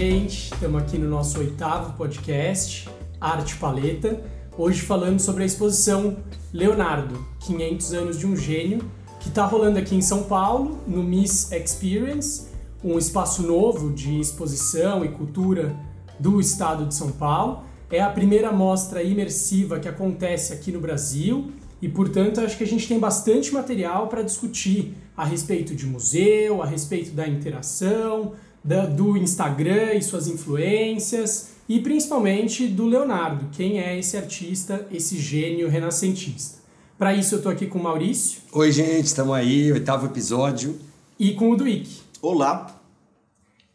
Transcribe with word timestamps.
gente? 0.00 0.54
Estamos 0.54 0.80
aqui 0.82 0.96
no 0.96 1.10
nosso 1.10 1.38
oitavo 1.38 1.92
podcast, 1.92 2.88
Arte 3.20 3.56
Paleta. 3.56 4.18
Hoje 4.56 4.80
falando 4.80 5.20
sobre 5.20 5.42
a 5.42 5.46
exposição 5.46 6.16
Leonardo, 6.54 7.22
500 7.40 7.92
anos 7.92 8.18
de 8.18 8.26
um 8.26 8.34
gênio, 8.34 8.80
que 9.20 9.28
está 9.28 9.44
rolando 9.44 9.78
aqui 9.78 9.94
em 9.94 10.00
São 10.00 10.22
Paulo, 10.22 10.78
no 10.86 11.02
Miss 11.02 11.52
Experience, 11.52 12.48
um 12.82 12.96
espaço 12.96 13.42
novo 13.42 13.92
de 13.92 14.18
exposição 14.18 15.04
e 15.04 15.08
cultura 15.10 15.76
do 16.18 16.40
estado 16.40 16.86
de 16.86 16.94
São 16.94 17.12
Paulo. 17.12 17.64
É 17.90 18.00
a 18.00 18.08
primeira 18.08 18.50
mostra 18.50 19.02
imersiva 19.02 19.78
que 19.78 19.88
acontece 19.88 20.54
aqui 20.54 20.72
no 20.72 20.80
Brasil 20.80 21.52
e, 21.82 21.90
portanto, 21.90 22.40
acho 22.40 22.56
que 22.56 22.64
a 22.64 22.66
gente 22.66 22.88
tem 22.88 22.98
bastante 22.98 23.52
material 23.52 24.08
para 24.08 24.22
discutir 24.22 24.94
a 25.14 25.26
respeito 25.26 25.74
de 25.74 25.84
museu, 25.84 26.62
a 26.62 26.66
respeito 26.66 27.10
da 27.10 27.28
interação, 27.28 28.32
da, 28.62 28.86
do 28.86 29.16
Instagram 29.16 29.94
e 29.94 30.02
suas 30.02 30.28
influências, 30.28 31.50
e 31.68 31.80
principalmente 31.80 32.66
do 32.66 32.86
Leonardo, 32.86 33.46
quem 33.52 33.78
é 33.78 33.98
esse 33.98 34.16
artista, 34.16 34.86
esse 34.92 35.18
gênio 35.18 35.68
renascentista. 35.68 36.58
Para 36.98 37.14
isso, 37.14 37.34
eu 37.34 37.38
estou 37.38 37.50
aqui 37.50 37.66
com 37.66 37.78
o 37.78 37.82
Maurício. 37.82 38.40
Oi, 38.52 38.70
gente, 38.72 39.06
estamos 39.06 39.34
aí, 39.34 39.72
oitavo 39.72 40.06
episódio. 40.06 40.78
E 41.18 41.32
com 41.32 41.50
o 41.50 41.56
Duíque. 41.56 42.00
Olá. 42.20 42.78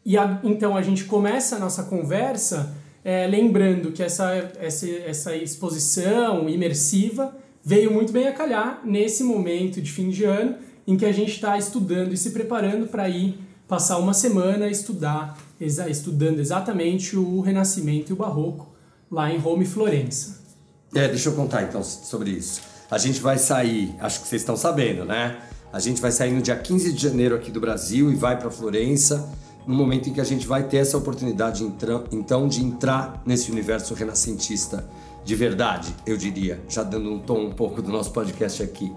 E 0.04 0.16
a, 0.16 0.40
então 0.44 0.76
a 0.76 0.82
gente 0.82 1.04
começa 1.04 1.56
a 1.56 1.58
nossa 1.58 1.82
conversa 1.84 2.76
é, 3.02 3.26
lembrando 3.26 3.92
que 3.92 4.02
essa, 4.02 4.52
essa, 4.60 4.88
essa 4.88 5.36
exposição 5.36 6.48
imersiva 6.48 7.36
veio 7.64 7.92
muito 7.92 8.12
bem 8.12 8.28
a 8.28 8.32
calhar 8.32 8.80
nesse 8.84 9.24
momento 9.24 9.80
de 9.80 9.90
fim 9.90 10.10
de 10.10 10.24
ano 10.24 10.56
em 10.86 10.96
que 10.96 11.04
a 11.04 11.12
gente 11.12 11.32
está 11.32 11.58
estudando 11.58 12.12
e 12.12 12.16
se 12.16 12.30
preparando 12.30 12.86
para 12.86 13.08
ir 13.08 13.38
passar 13.68 13.98
uma 13.98 14.14
semana 14.14 14.68
estudar, 14.68 15.36
estudando 15.60 16.38
exatamente 16.38 17.16
o 17.16 17.40
Renascimento 17.40 18.10
e 18.10 18.12
o 18.12 18.16
Barroco 18.16 18.68
lá 19.10 19.32
em 19.32 19.38
Roma 19.38 19.62
e 19.62 19.66
Florença. 19.66 20.40
É, 20.94 21.08
deixa 21.08 21.28
eu 21.28 21.34
contar 21.34 21.62
então 21.64 21.82
sobre 21.82 22.30
isso. 22.30 22.60
A 22.90 22.98
gente 22.98 23.20
vai 23.20 23.38
sair, 23.38 23.94
acho 24.00 24.20
que 24.20 24.28
vocês 24.28 24.42
estão 24.42 24.56
sabendo, 24.56 25.04
né? 25.04 25.40
A 25.72 25.80
gente 25.80 26.00
vai 26.00 26.12
sair 26.12 26.32
no 26.32 26.40
dia 26.40 26.56
15 26.56 26.92
de 26.92 27.02
janeiro 27.02 27.34
aqui 27.34 27.50
do 27.50 27.60
Brasil 27.60 28.10
e 28.10 28.14
vai 28.14 28.38
para 28.38 28.50
Florença, 28.50 29.28
no 29.66 29.74
momento 29.74 30.08
em 30.08 30.12
que 30.12 30.20
a 30.20 30.24
gente 30.24 30.46
vai 30.46 30.62
ter 30.62 30.78
essa 30.78 30.96
oportunidade 30.96 31.64
então 32.12 32.46
de 32.46 32.64
entrar 32.64 33.20
nesse 33.26 33.50
universo 33.50 33.94
renascentista 33.94 34.88
de 35.26 35.34
verdade, 35.34 35.92
eu 36.06 36.16
diria, 36.16 36.62
já 36.68 36.84
dando 36.84 37.12
um 37.12 37.18
tom 37.18 37.46
um 37.46 37.50
pouco 37.50 37.82
do 37.82 37.90
nosso 37.90 38.12
podcast 38.12 38.62
aqui. 38.62 38.92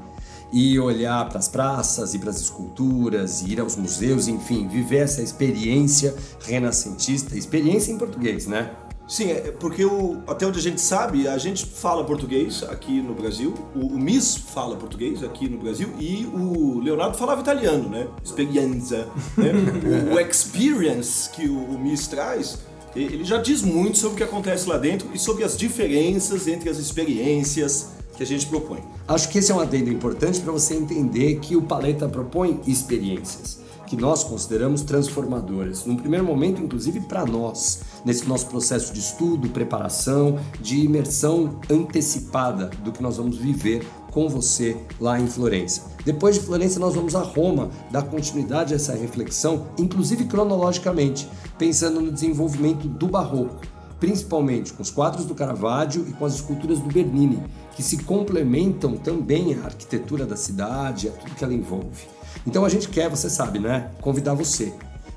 E 0.52 0.80
olhar 0.80 1.28
para 1.30 1.40
as 1.40 1.48
praças 1.48 2.14
e 2.14 2.20
para 2.20 2.30
as 2.30 2.42
esculturas, 2.42 3.42
e 3.42 3.52
ir 3.52 3.60
aos 3.60 3.76
museus, 3.76 4.28
enfim, 4.28 4.68
viver 4.68 5.04
essa 5.04 5.22
experiência 5.22 6.16
renascentista, 6.42 7.38
experiência 7.38 7.92
em 7.92 7.98
português, 7.98 8.48
né? 8.48 8.72
Sim, 9.10 9.32
é 9.32 9.52
porque 9.60 9.84
o, 9.84 10.22
até 10.28 10.46
onde 10.46 10.60
a 10.60 10.62
gente 10.62 10.80
sabe, 10.80 11.28
a 11.28 11.38
gente 11.40 11.66
fala 11.66 12.04
português 12.04 12.62
aqui 12.62 13.02
no 13.02 13.16
Brasil, 13.16 13.56
o, 13.76 13.88
o 13.88 14.00
Miss 14.00 14.38
fala 14.38 14.76
português 14.76 15.24
aqui 15.24 15.50
no 15.50 15.58
Brasil 15.58 15.90
e 16.00 16.28
o 16.32 16.80
Leonardo 16.80 17.18
falava 17.18 17.42
italiano, 17.42 17.90
né? 17.90 18.08
Experienza. 18.24 19.08
Né? 19.36 19.52
o, 20.12 20.14
o, 20.14 20.20
experience 20.20 21.28
que 21.32 21.48
o, 21.48 21.58
o 21.58 21.80
Miss 21.80 22.08
traz 22.08 22.60
ele 22.96 23.24
já 23.24 23.38
diz 23.38 23.62
muito 23.62 23.98
sobre 23.98 24.16
o 24.16 24.18
que 24.18 24.24
acontece 24.24 24.68
lá 24.68 24.78
dentro 24.78 25.10
e 25.14 25.20
sobre 25.20 25.44
as 25.44 25.58
diferenças 25.58 26.48
entre 26.48 26.70
as 26.70 26.78
experiências 26.78 27.90
que 28.20 28.24
a 28.24 28.26
gente 28.26 28.48
propõe. 28.48 28.84
Acho 29.08 29.30
que 29.30 29.38
esse 29.38 29.50
é 29.50 29.56
um 29.56 29.62
adendo 29.62 29.90
importante 29.90 30.42
para 30.42 30.52
você 30.52 30.76
entender 30.76 31.40
que 31.40 31.56
o 31.56 31.62
Paleta 31.62 32.06
propõe 32.10 32.60
experiências 32.68 33.62
que 33.88 33.96
nós 33.96 34.24
consideramos 34.24 34.84
transformadoras. 34.84 35.86
Num 35.86 35.96
primeiro 35.96 36.24
momento, 36.24 36.62
inclusive 36.62 37.00
para 37.00 37.26
nós, 37.26 37.80
nesse 38.06 38.28
nosso 38.28 38.46
processo 38.48 38.94
de 38.94 39.00
estudo, 39.00 39.50
preparação, 39.50 40.38
de 40.62 40.82
imersão 40.82 41.60
antecipada 41.72 42.70
do 42.84 42.92
que 42.92 43.02
nós 43.02 43.18
vamos 43.18 43.38
viver 43.38 43.88
com 44.12 44.30
você 44.30 44.78
lá 45.00 45.20
em 45.20 45.26
Florença. 45.26 45.86
Depois 46.06 46.36
de 46.36 46.42
Florença, 46.42 46.80
nós 46.80 46.94
vamos 46.94 47.16
a 47.16 47.22
Roma, 47.22 47.72
dar 47.90 48.04
continuidade 48.04 48.74
a 48.74 48.76
essa 48.76 48.94
reflexão, 48.94 49.68
inclusive 49.78 50.26
cronologicamente, 50.26 51.28
pensando 51.58 52.00
no 52.00 52.12
desenvolvimento 52.12 52.88
do 52.88 53.08
Barroco, 53.08 53.62
principalmente 54.00 54.72
com 54.74 54.84
os 54.84 54.92
quadros 54.92 55.26
do 55.26 55.34
Caravaggio 55.34 56.06
e 56.08 56.14
com 56.14 56.26
as 56.26 56.36
esculturas 56.36 56.80
do 56.80 56.94
Bernini, 56.94 57.42
que 57.80 57.84
se 57.84 58.04
complementam 58.04 58.98
também 58.98 59.54
à 59.54 59.68
arquitetura 59.68 60.26
da 60.26 60.36
cidade, 60.36 61.08
a 61.08 61.12
tudo 61.12 61.34
que 61.34 61.42
ela 61.46 61.54
envolve. 61.54 62.10
Então 62.46 62.66
a 62.66 62.70
gente 62.70 62.90
quer, 62.90 63.10
você 63.10 63.30
sabe, 63.30 63.58
né, 63.58 63.90
convidar 64.02 64.34
você. 64.34 64.74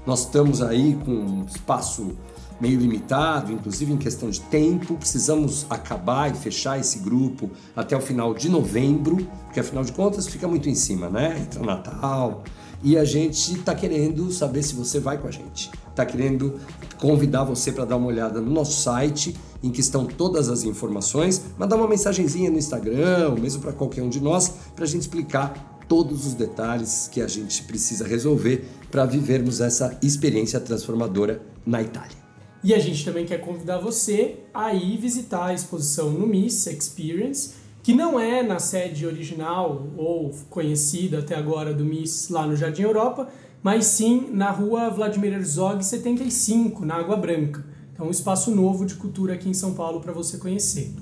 Nós 0.06 0.20
estamos 0.20 0.62
aí 0.62 0.96
com 1.04 1.10
um 1.10 1.44
espaço 1.44 2.12
meio 2.60 2.78
limitado, 2.78 3.50
inclusive 3.50 3.92
em 3.92 3.96
questão 3.96 4.30
de 4.30 4.40
tempo. 4.42 4.94
Precisamos 4.94 5.66
acabar 5.68 6.30
e 6.30 6.36
fechar 6.36 6.78
esse 6.78 7.00
grupo 7.00 7.50
até 7.74 7.96
o 7.96 8.00
final 8.00 8.32
de 8.32 8.48
novembro, 8.48 9.16
porque 9.46 9.58
afinal 9.58 9.82
de 9.82 9.90
contas 9.90 10.28
fica 10.28 10.46
muito 10.46 10.68
em 10.68 10.76
cima, 10.76 11.10
né? 11.10 11.36
Entra 11.40 11.64
Natal. 11.64 12.44
E 12.80 12.96
a 12.96 13.04
gente 13.04 13.54
está 13.54 13.74
querendo 13.74 14.30
saber 14.30 14.62
se 14.62 14.76
você 14.76 15.00
vai 15.00 15.18
com 15.18 15.26
a 15.26 15.32
gente. 15.32 15.68
Está 15.90 16.06
querendo 16.06 16.60
convidar 17.00 17.42
você 17.42 17.72
para 17.72 17.84
dar 17.84 17.96
uma 17.96 18.06
olhada 18.06 18.40
no 18.40 18.52
nosso 18.52 18.80
site, 18.80 19.34
em 19.62 19.70
que 19.70 19.80
estão 19.80 20.04
todas 20.04 20.48
as 20.48 20.64
informações, 20.64 21.42
mandar 21.58 21.76
uma 21.76 21.88
mensagenzinha 21.88 22.50
no 22.50 22.58
Instagram, 22.58 23.30
ou 23.30 23.40
mesmo 23.40 23.62
para 23.62 23.72
qualquer 23.72 24.02
um 24.02 24.08
de 24.08 24.20
nós, 24.20 24.48
para 24.74 24.84
a 24.84 24.88
gente 24.88 25.02
explicar 25.02 25.72
todos 25.88 26.26
os 26.26 26.34
detalhes 26.34 27.08
que 27.12 27.20
a 27.20 27.28
gente 27.28 27.64
precisa 27.64 28.06
resolver 28.06 28.64
para 28.90 29.04
vivermos 29.04 29.60
essa 29.60 29.98
experiência 30.02 30.58
transformadora 30.58 31.42
na 31.66 31.82
Itália. 31.82 32.16
E 32.64 32.72
a 32.72 32.78
gente 32.78 33.04
também 33.04 33.26
quer 33.26 33.38
convidar 33.40 33.78
você 33.78 34.38
a 34.54 34.72
ir 34.72 34.96
visitar 34.96 35.46
a 35.46 35.54
exposição 35.54 36.10
no 36.10 36.26
Miss 36.26 36.66
Experience, 36.66 37.54
que 37.82 37.92
não 37.92 38.18
é 38.18 38.42
na 38.42 38.60
sede 38.60 39.04
original 39.04 39.88
ou 39.96 40.30
conhecida 40.48 41.18
até 41.18 41.34
agora 41.34 41.74
do 41.74 41.84
Miss 41.84 42.28
lá 42.28 42.46
no 42.46 42.54
Jardim 42.54 42.82
Europa, 42.82 43.28
mas 43.62 43.86
sim 43.86 44.30
na 44.32 44.50
rua 44.50 44.88
Vladimir 44.88 45.32
Herzog 45.32 45.84
75, 45.84 46.84
na 46.86 46.94
Água 46.94 47.16
Branca. 47.16 47.64
Então, 47.92 48.06
um 48.06 48.10
espaço 48.10 48.50
novo 48.50 48.86
de 48.86 48.94
cultura 48.94 49.34
aqui 49.34 49.48
em 49.48 49.54
São 49.54 49.75
Paulo 49.75 50.00
para 50.00 50.12
você 50.12 50.38
conhecer. 50.38 50.92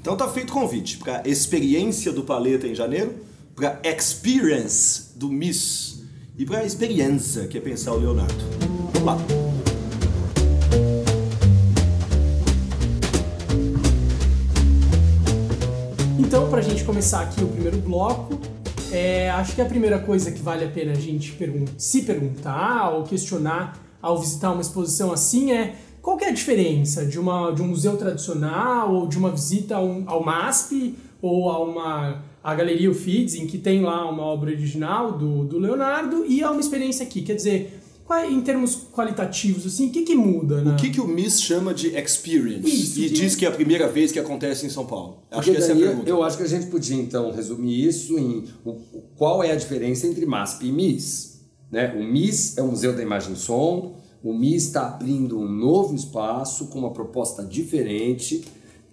Então 0.00 0.16
tá 0.16 0.26
feito 0.28 0.48
o 0.48 0.52
convite 0.54 0.96
para 0.96 1.22
a 1.24 1.28
experiência 1.28 2.10
do 2.10 2.22
Paleta 2.22 2.66
em 2.66 2.74
janeiro, 2.74 3.14
para 3.54 3.78
experience 3.84 5.10
do 5.14 5.28
Miss 5.28 6.02
e 6.38 6.46
para 6.46 6.60
a 6.60 6.64
experiência 6.64 7.46
que 7.46 7.58
é 7.58 7.60
pensar 7.60 7.92
o 7.92 7.98
Leonardo. 7.98 8.34
Vamos 8.94 9.02
lá! 9.02 9.18
Então, 16.18 16.48
para 16.48 16.60
a 16.60 16.62
gente 16.62 16.82
começar 16.84 17.20
aqui 17.20 17.44
o 17.44 17.48
primeiro 17.48 17.76
bloco, 17.76 18.40
é, 18.90 19.30
acho 19.30 19.54
que 19.54 19.60
a 19.60 19.66
primeira 19.66 19.98
coisa 19.98 20.32
que 20.32 20.40
vale 20.40 20.64
a 20.64 20.68
pena 20.68 20.92
a 20.92 21.00
gente 21.00 21.32
pergun 21.32 21.66
se 21.76 22.02
perguntar 22.02 22.90
ou 22.90 23.04
questionar 23.04 23.78
ao 24.00 24.18
visitar 24.18 24.50
uma 24.50 24.62
exposição 24.62 25.12
assim 25.12 25.52
é 25.52 25.76
qual 26.02 26.18
é 26.20 26.28
a 26.28 26.32
diferença 26.32 27.04
de, 27.04 27.18
uma, 27.18 27.50
de 27.52 27.62
um 27.62 27.68
museu 27.68 27.96
tradicional 27.96 28.94
ou 28.94 29.06
de 29.06 29.18
uma 29.18 29.30
visita 29.30 29.76
ao, 29.76 30.02
ao 30.06 30.24
MASP 30.24 30.96
ou 31.20 31.50
a 31.50 31.62
uma 31.62 32.30
a 32.42 32.54
Galeria 32.54 32.90
Uffizi, 32.90 33.40
em 33.40 33.46
que 33.46 33.58
tem 33.58 33.82
lá 33.82 34.10
uma 34.10 34.22
obra 34.22 34.50
original 34.50 35.12
do, 35.12 35.44
do 35.44 35.58
Leonardo 35.58 36.24
e 36.26 36.42
a 36.42 36.50
uma 36.50 36.60
experiência 36.60 37.04
aqui. 37.04 37.20
Quer 37.20 37.34
dizer, 37.34 37.80
em 38.28 38.40
termos 38.40 38.88
qualitativos, 38.92 39.66
assim, 39.66 39.88
o 39.88 39.90
que, 39.90 40.02
que 40.02 40.14
muda? 40.14 40.62
Né? 40.62 40.72
O 40.72 40.76
que, 40.76 40.90
que 40.90 41.00
o 41.00 41.06
Miss 41.06 41.40
chama 41.40 41.72
de 41.72 41.88
experience? 41.96 42.68
Isso, 42.68 43.00
e 43.00 43.08
que... 43.08 43.14
diz 43.14 43.36
que 43.36 43.44
é 43.44 43.48
a 43.48 43.52
primeira 43.52 43.86
vez 43.88 44.10
que 44.10 44.18
acontece 44.18 44.66
em 44.66 44.70
São 44.70 44.86
Paulo. 44.86 45.22
Acho 45.30 45.50
que 45.50 45.56
essa 45.56 45.72
é 45.72 45.74
a 45.74 45.78
pergunta. 45.78 46.08
Eu 46.08 46.22
acho 46.22 46.36
que 46.36 46.42
a 46.42 46.48
gente 46.48 46.66
podia, 46.66 46.96
então, 46.96 47.30
resumir 47.30 47.86
isso 47.86 48.18
em 48.18 48.44
o, 48.64 48.72
qual 49.16 49.44
é 49.44 49.52
a 49.52 49.56
diferença 49.56 50.06
entre 50.06 50.26
MASP 50.26 50.66
e 50.66 50.72
MIS. 50.72 51.40
Né? 51.70 51.94
O 51.94 52.02
MIS 52.02 52.58
é 52.58 52.62
o 52.62 52.68
Museu 52.68 52.96
da 52.96 53.02
Imagem 53.02 53.34
e 53.34 53.36
Som, 53.36 53.99
o 54.22 54.34
MIS 54.34 54.66
está 54.66 54.86
abrindo 54.86 55.38
um 55.38 55.48
novo 55.48 55.94
espaço 55.94 56.66
com 56.66 56.78
uma 56.78 56.90
proposta 56.90 57.42
diferente, 57.42 58.44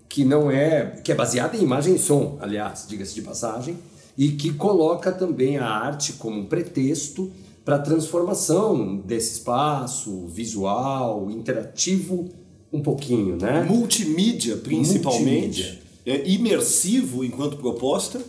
que 0.08 0.24
não 0.24 0.50
é. 0.50 1.02
que 1.04 1.12
é 1.12 1.16
baseada 1.16 1.58
em 1.58 1.64
imagem 1.64 1.96
e 1.96 2.00
som, 2.00 2.38
aliás, 2.40 2.86
diga-se 2.88 3.14
de 3.14 3.22
passagem, 3.22 3.78
e 4.18 4.30
que 4.30 4.54
coloca 4.54 5.12
também 5.12 5.58
a 5.58 5.68
arte 5.68 6.14
como 6.14 6.40
um 6.40 6.46
pretexto 6.46 7.32
para 7.64 7.76
a 7.76 7.80
transformação 7.80 8.96
desse 8.96 9.34
espaço 9.34 10.26
visual, 10.28 11.30
interativo, 11.30 12.30
um 12.72 12.82
pouquinho, 12.82 13.36
né? 13.36 13.64
Multimídia, 13.64 14.56
principalmente. 14.58 15.64
Multimídia. 15.64 15.80
É, 16.06 16.30
imersivo 16.30 17.26
enquanto 17.26 17.58
proposta. 17.58 18.22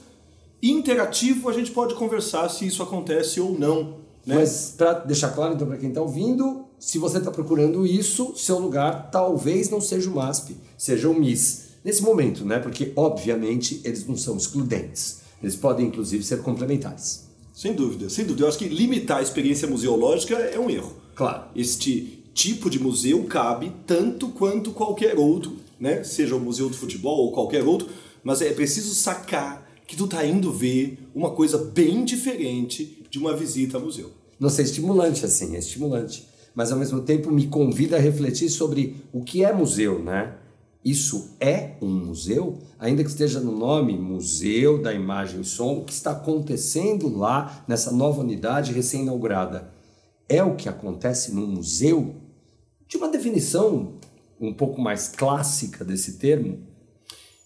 Interativo, 0.61 1.49
a 1.49 1.53
gente 1.53 1.71
pode 1.71 1.95
conversar 1.95 2.49
se 2.49 2.67
isso 2.67 2.83
acontece 2.83 3.41
ou 3.41 3.56
não. 3.56 3.95
Né? 4.27 4.35
Mas 4.35 4.75
para 4.77 4.95
deixar 4.95 5.31
claro, 5.31 5.55
então, 5.55 5.69
para 5.69 5.77
quem 5.77 5.91
está 5.91 6.03
ouvindo, 6.03 6.68
se 6.79 6.99
você 6.99 7.19
está 7.19 7.31
procurando 7.31 7.87
isso, 7.87 8.35
seu 8.37 8.59
lugar 8.59 9.11
talvez 9.11 9.69
não 9.69 9.81
seja 9.81 10.09
o 10.11 10.15
MASP, 10.15 10.57
seja 10.77 11.09
o 11.09 11.19
MIS. 11.19 11.69
Nesse 11.85 12.03
momento, 12.03 12.45
né? 12.45 12.59
Porque, 12.59 12.93
obviamente, 12.95 13.81
eles 13.85 14.07
não 14.07 14.17
são 14.17 14.37
excludentes. 14.37 15.21
Eles 15.43 15.57
podem, 15.57 15.87
inclusive, 15.87 16.23
ser 16.25 16.43
complementares. 16.43 17.29
Sem 17.53 17.73
dúvida, 17.73 18.09
sem 18.09 18.25
dúvida. 18.25 18.45
Eu 18.45 18.49
acho 18.49 18.59
que 18.59 18.69
limitar 18.69 19.19
a 19.19 19.23
experiência 19.23 19.67
museológica 19.67 20.35
é 20.37 20.59
um 20.59 20.71
erro. 20.71 20.93
Claro. 21.15 21.45
Este 21.57 22.23
tipo 22.33 22.71
de 22.71 22.79
museu 22.79 23.25
cabe 23.25 23.73
tanto 23.85 24.29
quanto 24.29 24.71
qualquer 24.71 25.19
outro, 25.19 25.57
né? 25.81 26.05
Seja 26.05 26.37
o 26.37 26.41
museu 26.41 26.69
do 26.69 26.77
futebol 26.77 27.19
ou 27.19 27.33
qualquer 27.33 27.65
outro, 27.65 27.89
mas 28.23 28.41
é 28.41 28.53
preciso 28.53 28.95
sacar 28.95 29.69
que 29.87 29.97
tu 29.97 30.07
tá 30.07 30.25
indo 30.25 30.53
ver 30.53 30.99
uma 31.15 31.31
coisa 31.31 31.59
bem 31.59 32.05
diferente 32.05 33.03
de 33.11 33.19
uma 33.19 33.35
visita 33.35 33.79
a 33.79 33.81
museu. 33.81 34.13
Nossa, 34.39 34.63
é 34.63 34.65
estimulante 34.65 35.25
assim, 35.25 35.57
é 35.57 35.59
estimulante. 35.59 36.29
Mas 36.55 36.73
ao 36.73 36.79
mesmo 36.79 37.03
tempo 37.03 37.31
me 37.31 37.47
convida 37.47 37.97
a 37.97 38.00
refletir 38.00 38.49
sobre 38.49 38.97
o 39.12 39.23
que 39.23 39.45
é 39.45 39.53
museu, 39.53 40.03
né? 40.03 40.35
Isso 40.85 41.37
é 41.41 41.77
um 41.83 41.91
museu? 42.06 42.59
Ainda 42.79 43.03
que 43.03 43.11
esteja 43.11 43.41
no 43.41 43.53
nome 43.53 43.99
Museu 43.99 44.81
da 44.81 44.95
Imagem 44.95 45.41
e 45.41 45.45
Som, 45.45 45.79
o 45.79 45.85
que 45.85 45.93
está 45.93 46.12
acontecendo 46.12 47.15
lá 47.15 47.65
nessa 47.67 47.93
nova 47.93 48.21
unidade 48.21 48.73
recém-inaugurada? 48.73 49.73
É 50.29 50.43
o 50.43 50.55
que 50.56 50.69
acontece 50.69 51.35
num 51.35 51.47
museu? 51.47 52.15
De 52.87 52.97
uma 52.97 53.09
definição 53.09 53.95
um 54.41 54.55
pouco 54.55 54.81
mais 54.81 55.09
clássica 55.09 55.85
desse 55.85 56.15
termo? 56.15 56.61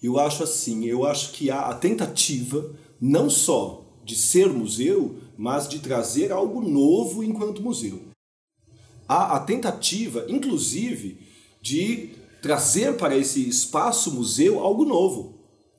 Eu 0.02 0.19
acho 0.19 0.43
assim, 0.43 0.84
eu 0.84 1.06
acho 1.06 1.32
que 1.32 1.50
há 1.50 1.62
a 1.62 1.75
tentativa 1.75 2.70
não 3.00 3.31
só 3.31 3.82
de 4.04 4.14
ser 4.14 4.49
museu, 4.49 5.16
mas 5.37 5.69
de 5.69 5.78
trazer 5.78 6.32
algo 6.32 6.60
novo 6.60 7.25
enquanto 7.25 7.62
museu. 7.62 8.12
Há 9.12 9.37
a 9.37 9.41
tentativa, 9.41 10.25
inclusive, 10.26 11.19
de 11.61 12.12
trazer 12.41 12.97
para 12.97 13.14
esse 13.14 13.47
espaço 13.47 14.11
museu 14.11 14.59
algo 14.61 14.87
novo. 14.87 15.35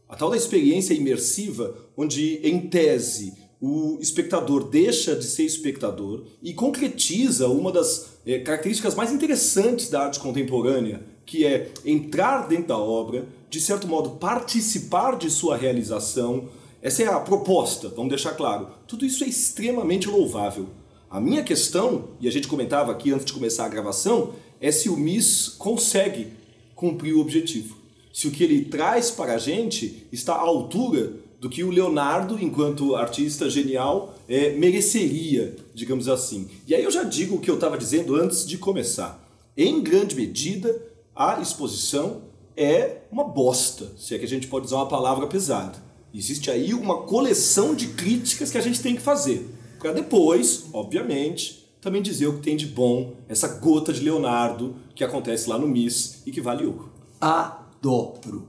A 0.08 0.16
tal 0.16 0.30
da 0.30 0.38
experiência 0.38 0.94
imersiva, 0.94 1.76
onde, 1.98 2.40
em 2.44 2.70
tese, 2.70 3.34
o 3.60 3.98
espectador 4.00 4.70
deixa 4.70 5.16
de 5.16 5.26
ser 5.26 5.46
espectador 5.46 6.26
e 6.44 6.54
concretiza 6.54 7.48
uma 7.48 7.72
das 7.72 8.20
é, 8.24 8.38
características 8.38 8.94
mais 8.94 9.12
interessantes 9.12 9.90
da 9.90 10.04
arte 10.04 10.20
contemporânea, 10.20 11.04
que 11.26 11.44
é 11.44 11.72
entrar 11.84 12.48
dentro 12.48 12.68
da 12.68 12.78
obra, 12.78 13.26
de 13.50 13.60
certo 13.60 13.88
modo 13.88 14.12
participar 14.12 15.18
de 15.18 15.32
sua 15.32 15.58
realização. 15.58 16.50
Essa 16.84 17.02
é 17.02 17.08
a 17.08 17.20
proposta, 17.20 17.90
vamos 17.90 18.10
deixar 18.10 18.34
claro. 18.34 18.68
Tudo 18.86 19.04
isso 19.04 19.24
é 19.24 19.28
extremamente 19.28 20.08
louvável. 20.08 20.83
A 21.14 21.22
minha 21.22 21.44
questão, 21.44 22.06
e 22.20 22.28
a 22.28 22.32
gente 22.32 22.48
comentava 22.48 22.92
aqui 22.92 23.12
antes 23.12 23.26
de 23.26 23.34
começar 23.34 23.66
a 23.66 23.70
gravação, 23.70 24.34
é 24.60 24.72
se 24.72 24.90
o 24.90 24.98
MIS 24.98 25.48
consegue 25.60 26.30
cumprir 26.74 27.14
o 27.14 27.22
objetivo. 27.22 27.78
Se 28.12 28.28
o 28.28 28.32
que 28.32 28.44
ele 28.44 28.66
traz 28.66 29.12
para 29.12 29.36
a 29.36 29.38
gente 29.38 30.08
está 30.12 30.34
à 30.34 30.40
altura 30.40 31.14
do 31.40 31.52
que 31.52 31.64
o 31.64 31.70
Leonardo, 31.70 32.44
enquanto 32.44 32.96
artista 32.96 33.48
genial, 33.48 34.16
é, 34.28 34.54
mereceria, 34.54 35.56
digamos 35.72 36.10
assim. 36.10 36.50
E 36.66 36.74
aí 36.74 36.84
eu 36.84 36.90
já 36.90 37.04
digo 37.04 37.36
o 37.36 37.40
que 37.40 37.52
eu 37.52 37.56
estava 37.56 37.78
dizendo 37.78 38.16
antes 38.16 38.44
de 38.44 38.58
começar. 38.58 39.24
Em 39.56 39.84
grande 39.84 40.16
medida, 40.16 40.82
a 41.16 41.40
exposição 41.40 42.24
é 42.58 43.02
uma 43.12 43.24
bosta, 43.24 43.92
se 44.00 44.16
é 44.16 44.18
que 44.18 44.26
a 44.26 44.28
gente 44.28 44.48
pode 44.48 44.66
usar 44.66 44.78
uma 44.78 44.90
palavra 44.90 45.28
pesada. 45.28 45.78
Existe 46.12 46.50
aí 46.50 46.74
uma 46.74 47.04
coleção 47.04 47.76
de 47.76 47.90
críticas 47.90 48.50
que 48.50 48.58
a 48.58 48.62
gente 48.62 48.82
tem 48.82 48.96
que 48.96 49.02
fazer, 49.04 49.48
para 49.84 49.92
depois, 49.92 50.70
obviamente, 50.72 51.68
também 51.82 52.02
dizer 52.02 52.28
o 52.28 52.38
que 52.38 52.42
tem 52.42 52.56
de 52.56 52.68
bom 52.68 53.16
essa 53.28 53.60
gota 53.60 53.92
de 53.92 54.00
Leonardo 54.00 54.78
que 54.96 55.04
acontece 55.04 55.50
lá 55.50 55.58
no 55.58 55.68
MIS 55.68 56.24
e 56.26 56.32
que 56.32 56.40
vale 56.40 56.66
ouro. 56.66 56.90
Adoro. 57.20 58.48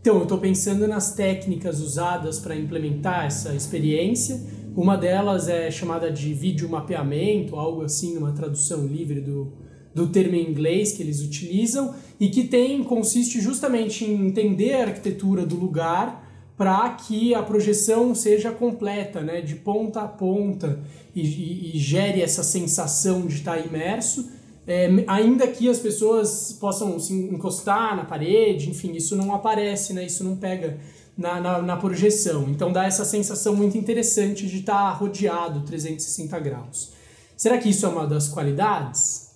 Então, 0.00 0.18
eu 0.18 0.22
estou 0.22 0.38
pensando 0.38 0.86
nas 0.86 1.16
técnicas 1.16 1.80
usadas 1.80 2.38
para 2.38 2.54
implementar 2.54 3.26
essa 3.26 3.56
experiência. 3.56 4.40
Uma 4.76 4.96
delas 4.96 5.48
é 5.48 5.68
chamada 5.68 6.12
de 6.12 6.32
vídeo 6.32 6.68
mapeamento, 6.68 7.56
algo 7.56 7.82
assim, 7.82 8.16
uma 8.16 8.30
tradução 8.30 8.86
livre 8.86 9.20
do, 9.20 9.52
do 9.92 10.06
termo 10.06 10.36
em 10.36 10.48
inglês 10.48 10.92
que 10.92 11.02
eles 11.02 11.22
utilizam, 11.22 11.92
e 12.20 12.28
que 12.28 12.44
tem 12.44 12.84
consiste 12.84 13.40
justamente 13.40 14.04
em 14.04 14.28
entender 14.28 14.74
a 14.74 14.82
arquitetura 14.82 15.44
do 15.44 15.56
lugar 15.56 16.23
para 16.56 16.88
que 16.90 17.34
a 17.34 17.42
projeção 17.42 18.14
seja 18.14 18.52
completa, 18.52 19.20
né, 19.20 19.40
de 19.40 19.56
ponta 19.56 20.02
a 20.02 20.08
ponta, 20.08 20.80
e, 21.14 21.20
e, 21.20 21.76
e 21.76 21.78
gere 21.78 22.22
essa 22.22 22.42
sensação 22.42 23.26
de 23.26 23.34
estar 23.34 23.58
imerso 23.58 24.28
é, 24.66 24.88
ainda 25.06 25.46
que 25.46 25.68
as 25.68 25.78
pessoas 25.78 26.56
possam 26.58 26.98
se 26.98 27.12
encostar 27.12 27.96
na 27.96 28.04
parede, 28.04 28.70
enfim, 28.70 28.92
isso 28.92 29.14
não 29.14 29.34
aparece, 29.34 29.92
né? 29.92 30.04
Isso 30.06 30.24
não 30.24 30.36
pega 30.36 30.78
na, 31.16 31.38
na, 31.40 31.62
na 31.62 31.76
projeção. 31.76 32.48
Então 32.48 32.72
dá 32.72 32.86
essa 32.86 33.04
sensação 33.04 33.54
muito 33.54 33.76
interessante 33.76 34.46
de 34.46 34.60
estar 34.60 34.90
rodeado 34.92 35.60
360 35.60 36.38
graus. 36.40 36.92
Será 37.36 37.58
que 37.58 37.68
isso 37.68 37.84
é 37.84 37.88
uma 37.88 38.06
das 38.06 38.28
qualidades? 38.28 39.32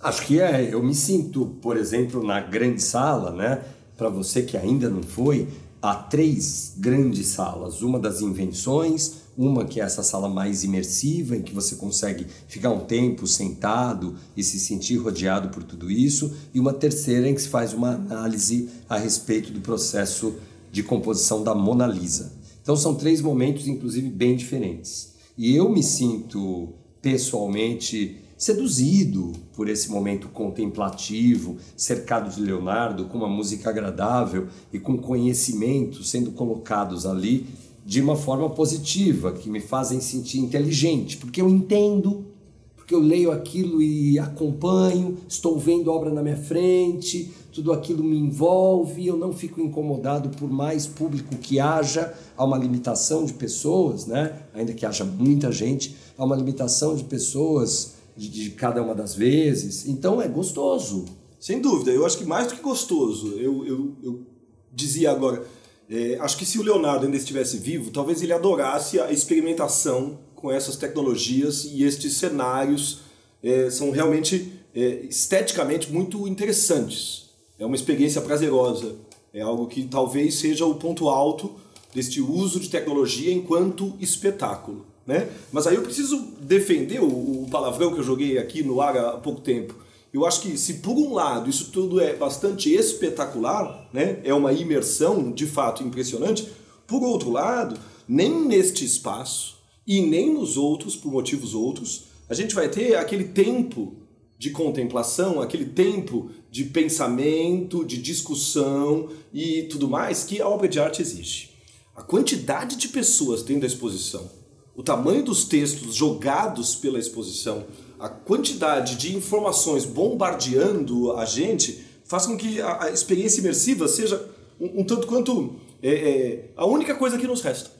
Acho 0.00 0.24
que 0.24 0.40
é. 0.40 0.72
Eu 0.72 0.80
me 0.82 0.94
sinto, 0.94 1.46
por 1.60 1.76
exemplo, 1.76 2.22
na 2.22 2.40
grande 2.40 2.80
sala, 2.80 3.32
né? 3.32 3.62
Para 3.96 4.08
você 4.08 4.42
que 4.42 4.56
ainda 4.56 4.90
não 4.90 5.02
foi, 5.02 5.48
há 5.80 5.94
três 5.94 6.74
grandes 6.76 7.28
salas. 7.28 7.82
Uma 7.82 7.98
das 7.98 8.20
invenções, 8.20 9.26
uma 9.36 9.64
que 9.64 9.80
é 9.80 9.84
essa 9.84 10.02
sala 10.02 10.28
mais 10.28 10.64
imersiva, 10.64 11.36
em 11.36 11.42
que 11.42 11.54
você 11.54 11.76
consegue 11.76 12.26
ficar 12.48 12.70
um 12.70 12.80
tempo 12.80 13.26
sentado 13.26 14.14
e 14.36 14.42
se 14.42 14.58
sentir 14.58 14.96
rodeado 14.96 15.48
por 15.48 15.62
tudo 15.62 15.90
isso, 15.90 16.34
e 16.52 16.60
uma 16.60 16.72
terceira 16.72 17.28
em 17.28 17.34
que 17.34 17.42
se 17.42 17.48
faz 17.48 17.72
uma 17.72 17.94
análise 17.94 18.68
a 18.88 18.98
respeito 18.98 19.52
do 19.52 19.60
processo 19.60 20.34
de 20.70 20.82
composição 20.82 21.42
da 21.42 21.54
Mona 21.54 21.86
Lisa. 21.86 22.32
Então 22.62 22.76
são 22.76 22.94
três 22.94 23.20
momentos, 23.20 23.66
inclusive, 23.66 24.08
bem 24.10 24.36
diferentes. 24.36 25.14
E 25.38 25.54
eu 25.54 25.70
me 25.70 25.82
sinto 25.82 26.70
pessoalmente 27.00 28.25
seduzido 28.36 29.32
por 29.54 29.68
esse 29.68 29.90
momento 29.90 30.28
contemplativo, 30.28 31.56
cercado 31.76 32.34
de 32.34 32.40
Leonardo, 32.40 33.06
com 33.06 33.18
uma 33.18 33.28
música 33.28 33.70
agradável 33.70 34.48
e 34.72 34.78
com 34.78 34.98
conhecimento 34.98 36.04
sendo 36.04 36.32
colocados 36.32 37.06
ali 37.06 37.46
de 37.84 38.00
uma 38.00 38.16
forma 38.16 38.50
positiva, 38.50 39.32
que 39.32 39.48
me 39.48 39.60
fazem 39.60 40.00
sentir 40.00 40.38
inteligente, 40.38 41.16
porque 41.16 41.40
eu 41.40 41.48
entendo, 41.48 42.26
porque 42.74 42.92
eu 42.92 42.98
leio 42.98 43.30
aquilo 43.30 43.80
e 43.80 44.18
acompanho, 44.18 45.16
estou 45.28 45.56
vendo 45.56 45.90
obra 45.90 46.10
na 46.10 46.20
minha 46.20 46.36
frente, 46.36 47.30
tudo 47.52 47.72
aquilo 47.72 48.04
me 48.04 48.18
envolve, 48.18 49.06
eu 49.06 49.16
não 49.16 49.32
fico 49.32 49.60
incomodado 49.60 50.28
por 50.30 50.50
mais 50.50 50.86
público 50.86 51.36
que 51.36 51.60
haja, 51.60 52.12
há 52.36 52.44
uma 52.44 52.58
limitação 52.58 53.24
de 53.24 53.32
pessoas, 53.32 54.04
né? 54.04 54.42
ainda 54.52 54.74
que 54.74 54.84
haja 54.84 55.04
muita 55.04 55.50
gente, 55.52 55.96
há 56.18 56.24
uma 56.24 56.36
limitação 56.36 56.96
de 56.96 57.04
pessoas 57.04 57.95
de, 58.16 58.28
de 58.28 58.50
cada 58.50 58.82
uma 58.82 58.94
das 58.94 59.14
vezes, 59.14 59.86
então 59.86 60.20
é 60.20 60.28
gostoso. 60.28 61.04
Sem 61.38 61.60
dúvida, 61.60 61.90
eu 61.90 62.06
acho 62.06 62.18
que 62.18 62.24
mais 62.24 62.48
do 62.48 62.54
que 62.54 62.62
gostoso, 62.62 63.34
eu, 63.38 63.66
eu, 63.66 63.96
eu 64.02 64.26
dizia 64.72 65.10
agora, 65.10 65.46
é, 65.88 66.16
acho 66.20 66.36
que 66.36 66.46
se 66.46 66.58
o 66.58 66.62
Leonardo 66.62 67.04
ainda 67.04 67.16
estivesse 67.16 67.58
vivo, 67.58 67.90
talvez 67.90 68.22
ele 68.22 68.32
adorasse 68.32 68.98
a 68.98 69.12
experimentação 69.12 70.18
com 70.34 70.50
essas 70.50 70.76
tecnologias 70.76 71.64
e 71.64 71.84
estes 71.84 72.14
cenários 72.14 73.00
é, 73.42 73.70
são 73.70 73.90
realmente 73.90 74.52
é, 74.74 75.06
esteticamente 75.08 75.92
muito 75.92 76.26
interessantes. 76.26 77.30
É 77.58 77.64
uma 77.64 77.76
experiência 77.76 78.20
prazerosa, 78.20 78.96
é 79.32 79.40
algo 79.40 79.66
que 79.66 79.84
talvez 79.84 80.34
seja 80.36 80.66
o 80.66 80.74
ponto 80.74 81.08
alto 81.08 81.54
deste 81.94 82.20
uso 82.20 82.60
de 82.60 82.68
tecnologia 82.68 83.32
enquanto 83.32 83.94
espetáculo. 84.00 84.86
Né? 85.06 85.28
Mas 85.52 85.66
aí 85.66 85.76
eu 85.76 85.82
preciso 85.82 86.16
defender 86.40 87.00
o, 87.00 87.06
o 87.06 87.48
palavrão 87.50 87.92
que 87.92 88.00
eu 88.00 88.04
joguei 88.04 88.38
aqui 88.38 88.62
no 88.62 88.80
ar 88.80 88.96
há 88.96 89.12
pouco 89.12 89.40
tempo. 89.40 89.74
Eu 90.12 90.24
acho 90.24 90.40
que 90.40 90.56
se 90.56 90.74
por 90.74 90.96
um 90.96 91.12
lado 91.12 91.48
isso 91.48 91.70
tudo 91.70 92.00
é 92.00 92.14
bastante 92.14 92.72
espetacular, 92.74 93.88
né? 93.92 94.20
é 94.24 94.34
uma 94.34 94.52
imersão 94.52 95.30
de 95.30 95.46
fato 95.46 95.82
impressionante, 95.82 96.50
por 96.86 97.02
outro 97.02 97.30
lado, 97.30 97.78
nem 98.08 98.46
neste 98.46 98.84
espaço 98.84 99.58
e 99.86 100.00
nem 100.00 100.32
nos 100.32 100.56
outros, 100.56 100.96
por 100.96 101.12
motivos 101.12 101.54
outros, 101.54 102.04
a 102.28 102.34
gente 102.34 102.54
vai 102.54 102.68
ter 102.68 102.96
aquele 102.96 103.24
tempo 103.24 103.94
de 104.38 104.50
contemplação, 104.50 105.40
aquele 105.40 105.64
tempo 105.64 106.30
de 106.50 106.64
pensamento, 106.64 107.84
de 107.84 108.00
discussão 108.00 109.08
e 109.32 109.64
tudo 109.64 109.88
mais 109.88 110.24
que 110.24 110.40
a 110.40 110.48
obra 110.48 110.68
de 110.68 110.80
arte 110.80 111.00
exige. 111.00 111.50
A 111.94 112.02
quantidade 112.02 112.76
de 112.76 112.88
pessoas 112.88 113.42
dentro 113.42 113.62
da 113.62 113.66
exposição, 113.66 114.30
o 114.76 114.82
tamanho 114.82 115.24
dos 115.24 115.44
textos 115.44 115.94
jogados 115.94 116.74
pela 116.74 116.98
exposição, 116.98 117.64
a 117.98 118.08
quantidade 118.08 118.96
de 118.96 119.16
informações 119.16 119.86
bombardeando 119.86 121.12
a 121.12 121.24
gente 121.24 121.82
faz 122.04 122.26
com 122.26 122.36
que 122.36 122.60
a, 122.60 122.90
experiência 122.90 123.40
imersiva 123.40 123.88
seja 123.88 124.28
um, 124.60 124.80
um 124.80 124.84
tanto 124.84 125.06
quanto 125.06 125.56
é, 125.82 125.90
é, 125.90 126.50
a 126.56 126.66
única 126.66 126.94
coisa 126.94 127.16
que 127.16 127.26
nos 127.26 127.40
resta. 127.40 127.70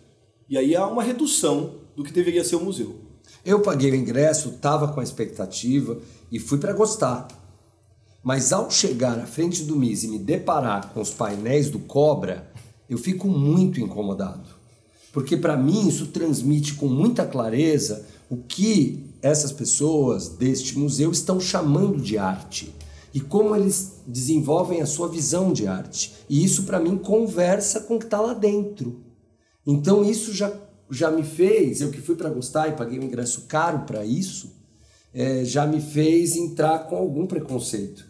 E 0.49 0.57
aí 0.57 0.75
há 0.75 0.87
uma 0.87 1.03
redução 1.03 1.75
do 1.95 2.03
que 2.03 2.13
deveria 2.13 2.45
ser 2.45 2.57
o 2.57 2.65
museu. 2.65 2.97
Eu 3.45 3.61
paguei 3.61 3.91
o 3.91 3.95
ingresso, 3.95 4.49
estava 4.49 4.89
com 4.89 5.01
a 5.01 5.05
expectativa 5.05 6.01
e 6.33 6.39
fui 6.39 6.59
para 6.59 6.73
gostar. 6.73 7.29
Mas 8.23 8.53
ao 8.53 8.71
chegar 8.71 9.19
à 9.19 9.27
frente 9.27 9.63
do 9.63 9.77
MIS 9.77 10.05
e 10.05 10.09
me 10.09 10.19
deparar 10.19 10.93
com 10.93 11.01
os 11.01 11.11
painéis 11.11 11.71
do 11.71 11.79
Cobra, 11.79 12.51
eu 12.89 12.99
fico 12.99 13.29
muito 13.29 13.81
incomodado. 13.81 14.56
Porque 15.17 15.35
para 15.35 15.57
mim 15.57 15.89
isso 15.89 16.09
transmite 16.09 16.75
com 16.75 16.89
muita 16.89 17.25
clareza 17.25 18.05
o 18.29 18.37
que 18.37 19.15
essas 19.23 19.51
pessoas 19.51 20.29
deste 20.29 20.79
museu 20.79 21.11
estão 21.11 21.41
chamando 21.41 21.99
de 21.99 22.19
arte 22.19 22.71
e 23.15 23.21
como 23.21 23.57
eles 23.57 24.03
desenvolvem 24.07 24.83
a 24.83 24.87
sua 24.87 25.09
visão 25.09 25.55
de 25.55 25.67
arte. 25.67 26.13
E 26.29 26.45
isso 26.45 26.65
para 26.65 26.79
mim 26.79 26.99
conversa 26.99 27.81
com 27.81 27.97
o 27.97 27.99
que 27.99 28.05
está 28.05 28.21
lá 28.21 28.35
dentro. 28.35 29.01
Então 29.67 30.05
isso 30.05 30.35
já, 30.35 30.53
já 30.91 31.11
me 31.11 31.23
fez, 31.23 31.81
eu 31.81 31.91
que 31.91 32.03
fui 32.03 32.15
para 32.15 32.29
gostar 32.29 32.69
e 32.69 32.77
paguei 32.77 32.99
um 32.99 33.05
ingresso 33.05 33.47
caro 33.49 33.87
para 33.87 34.05
isso, 34.05 34.53
é, 35.15 35.47
já 35.47 35.67
me 35.67 35.81
fez 35.81 36.37
entrar 36.37 36.81
com 36.91 36.97
algum 36.97 37.27
preconceito. 37.27 38.07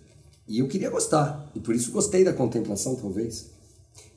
E 0.49 0.59
eu 0.59 0.67
queria 0.67 0.91
gostar, 0.91 1.53
e 1.55 1.61
por 1.61 1.73
isso 1.73 1.93
gostei 1.93 2.25
da 2.25 2.33
contemplação, 2.33 2.97
talvez. 2.97 3.49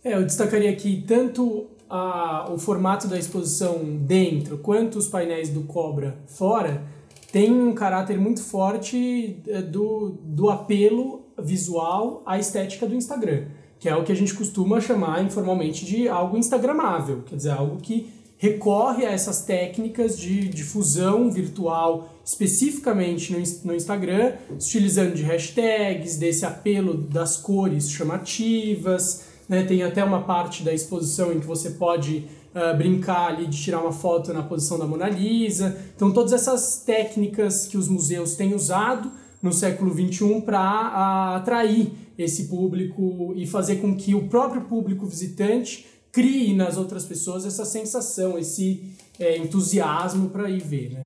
É, 0.03 0.15
eu 0.15 0.25
destacaria 0.25 0.71
aqui 0.71 1.03
tanto 1.07 1.67
a, 1.89 2.51
o 2.51 2.57
formato 2.57 3.07
da 3.07 3.17
exposição 3.17 3.79
dentro 3.83 4.57
quanto 4.59 4.97
os 4.97 5.07
painéis 5.07 5.49
do 5.49 5.61
Cobra 5.63 6.17
fora 6.27 6.83
tem 7.31 7.51
um 7.51 7.73
caráter 7.73 8.17
muito 8.17 8.41
forte 8.43 9.41
é, 9.47 9.61
do, 9.61 10.17
do 10.23 10.49
apelo 10.49 11.25
visual 11.37 12.23
à 12.25 12.37
estética 12.37 12.85
do 12.85 12.95
Instagram 12.95 13.45
que 13.79 13.87
é 13.87 13.95
o 13.95 14.03
que 14.03 14.11
a 14.11 14.15
gente 14.15 14.33
costuma 14.33 14.81
chamar 14.81 15.23
informalmente 15.23 15.85
de 15.85 16.09
algo 16.09 16.37
instagramável, 16.37 17.23
quer 17.25 17.37
dizer, 17.37 17.51
algo 17.51 17.77
que 17.77 18.09
recorre 18.37 19.05
a 19.05 19.11
essas 19.11 19.41
técnicas 19.41 20.17
de 20.17 20.47
difusão 20.47 21.29
virtual, 21.29 22.09
especificamente 22.23 23.33
no, 23.33 23.39
no 23.65 23.75
Instagram, 23.75 24.33
utilizando 24.49 25.13
de 25.13 25.23
hashtags, 25.23 26.17
desse 26.17 26.45
apelo 26.45 26.93
das 26.93 27.37
cores 27.37 27.89
chamativas, 27.91 29.25
né? 29.49 29.63
tem 29.63 29.83
até 29.83 30.03
uma 30.03 30.21
parte 30.21 30.63
da 30.63 30.71
exposição 30.71 31.33
em 31.33 31.39
que 31.39 31.45
você 31.47 31.71
pode 31.71 32.27
uh, 32.55 32.77
brincar 32.77 33.29
ali 33.29 33.47
de 33.47 33.61
tirar 33.61 33.81
uma 33.81 33.91
foto 33.91 34.31
na 34.31 34.43
posição 34.43 34.79
da 34.79 34.85
Mona 34.85 35.09
Lisa, 35.09 35.75
então 35.95 36.13
todas 36.13 36.31
essas 36.31 36.83
técnicas 36.85 37.67
que 37.67 37.77
os 37.77 37.89
museus 37.89 38.35
têm 38.35 38.53
usado 38.53 39.11
no 39.41 39.51
século 39.51 39.91
XXI 39.91 40.41
para 40.41 40.61
uh, 40.61 41.35
atrair 41.37 41.91
esse 42.17 42.45
público 42.45 43.33
e 43.35 43.47
fazer 43.47 43.77
com 43.77 43.95
que 43.95 44.13
o 44.13 44.27
próprio 44.27 44.61
público 44.61 45.05
visitante 45.05 45.87
crie 46.11 46.53
nas 46.53 46.77
outras 46.77 47.05
pessoas 47.05 47.45
essa 47.45 47.65
sensação, 47.65 48.37
esse 48.37 48.83
é, 49.19 49.37
entusiasmo 49.37 50.29
para 50.29 50.49
ir 50.49 50.61
ver, 50.61 50.91
né? 50.91 51.01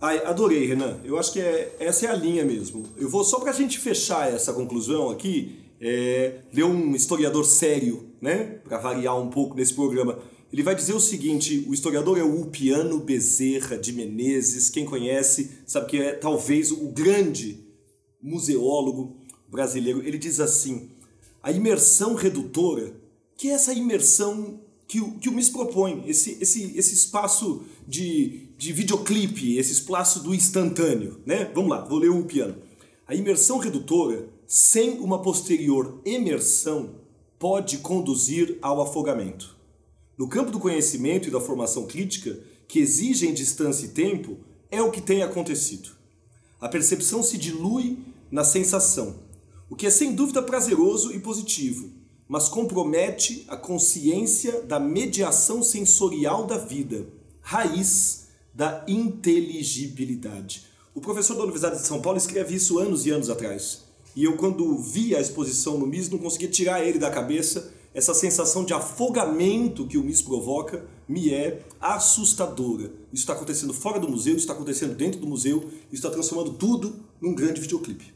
Ai, 0.00 0.22
adorei, 0.26 0.66
Renan. 0.66 0.98
Eu 1.04 1.18
acho 1.18 1.32
que 1.32 1.40
é, 1.40 1.76
essa 1.80 2.06
é 2.06 2.10
a 2.10 2.14
linha 2.14 2.44
mesmo. 2.44 2.82
Eu 2.96 3.08
vou 3.08 3.24
só 3.24 3.40
para 3.40 3.50
a 3.50 3.54
gente 3.54 3.78
fechar 3.78 4.30
essa 4.30 4.52
conclusão 4.52 5.08
aqui, 5.08 5.63
é, 5.86 6.64
um 6.64 6.96
historiador 6.96 7.44
sério, 7.44 8.08
né, 8.18 8.58
para 8.64 8.78
variar 8.78 9.20
um 9.20 9.28
pouco 9.28 9.54
nesse 9.54 9.74
programa. 9.74 10.18
Ele 10.50 10.62
vai 10.62 10.74
dizer 10.74 10.94
o 10.94 11.00
seguinte: 11.00 11.66
o 11.68 11.74
historiador 11.74 12.18
é 12.18 12.22
o 12.22 12.40
Upiano 12.40 13.00
Bezerra 13.00 13.76
de 13.76 13.92
Menezes. 13.92 14.70
Quem 14.70 14.86
conhece 14.86 15.58
sabe 15.66 15.86
que 15.90 15.98
é 15.98 16.12
talvez 16.12 16.70
o 16.70 16.88
grande 16.88 17.62
museólogo 18.22 19.18
brasileiro, 19.46 20.00
ele 20.06 20.16
diz 20.16 20.40
assim: 20.40 20.88
a 21.42 21.52
imersão 21.52 22.14
redutora, 22.14 22.94
que 23.36 23.50
é 23.50 23.52
essa 23.52 23.74
imersão 23.74 24.60
que 24.88 25.00
o, 25.00 25.18
que 25.18 25.28
o 25.28 25.32
MIS 25.32 25.50
propõe, 25.50 26.04
esse, 26.06 26.38
esse, 26.40 26.76
esse 26.76 26.94
espaço 26.94 27.62
de, 27.86 28.48
de 28.56 28.72
videoclipe, 28.72 29.58
esse 29.58 29.72
espaço 29.72 30.22
do 30.22 30.34
instantâneo, 30.34 31.20
né? 31.26 31.50
Vamos 31.54 31.70
lá, 31.70 31.84
vou 31.84 31.98
ler 31.98 32.10
o 32.10 32.24
piano. 32.24 32.56
A 33.06 33.14
imersão 33.14 33.58
redutora, 33.58 34.28
sem 34.46 34.98
uma 35.00 35.20
posterior 35.22 36.00
emersão, 36.04 36.96
pode 37.38 37.78
conduzir 37.78 38.58
ao 38.62 38.80
afogamento. 38.80 39.56
No 40.16 40.28
campo 40.28 40.50
do 40.50 40.60
conhecimento 40.60 41.28
e 41.28 41.30
da 41.30 41.40
formação 41.40 41.86
crítica, 41.86 42.38
que 42.68 42.78
exigem 42.78 43.34
distância 43.34 43.86
e 43.86 43.90
tempo, 43.90 44.38
é 44.70 44.80
o 44.80 44.90
que 44.90 45.00
tem 45.00 45.22
acontecido. 45.22 45.90
A 46.60 46.68
percepção 46.68 47.22
se 47.22 47.36
dilui 47.36 47.98
na 48.30 48.44
sensação, 48.44 49.16
o 49.68 49.76
que 49.76 49.86
é 49.86 49.90
sem 49.90 50.14
dúvida 50.14 50.42
prazeroso 50.42 51.12
e 51.12 51.20
positivo, 51.20 51.90
mas 52.28 52.48
compromete 52.48 53.44
a 53.48 53.56
consciência 53.56 54.62
da 54.62 54.80
mediação 54.80 55.62
sensorial 55.62 56.46
da 56.46 56.56
vida, 56.56 57.06
raiz 57.40 58.28
da 58.54 58.84
inteligibilidade. 58.88 60.64
O 60.94 61.00
professor 61.00 61.34
da 61.34 61.42
Universidade 61.42 61.80
de 61.80 61.86
São 61.86 62.00
Paulo 62.00 62.18
escreve 62.18 62.54
isso 62.54 62.78
anos 62.78 63.04
e 63.04 63.10
anos 63.10 63.28
atrás. 63.28 63.83
E 64.16 64.24
eu, 64.24 64.36
quando 64.36 64.78
vi 64.78 65.14
a 65.14 65.20
exposição 65.20 65.78
no 65.78 65.86
MIS, 65.86 66.08
não 66.08 66.18
conseguia 66.18 66.48
tirar 66.48 66.84
ele 66.84 66.98
da 66.98 67.10
cabeça. 67.10 67.72
Essa 67.92 68.14
sensação 68.14 68.64
de 68.64 68.72
afogamento 68.72 69.86
que 69.86 69.98
o 69.98 70.04
MIS 70.04 70.22
provoca 70.22 70.84
me 71.08 71.32
é 71.32 71.62
assustadora. 71.80 72.84
Isso 73.12 73.22
está 73.22 73.32
acontecendo 73.34 73.72
fora 73.72 74.00
do 74.00 74.08
museu, 74.08 74.32
isso 74.32 74.42
está 74.42 74.52
acontecendo 74.52 74.94
dentro 74.94 75.20
do 75.20 75.26
museu, 75.26 75.68
isso 75.92 76.06
está 76.06 76.10
transformando 76.10 76.54
tudo 76.54 76.96
num 77.20 77.34
grande 77.34 77.60
videoclipe. 77.60 78.12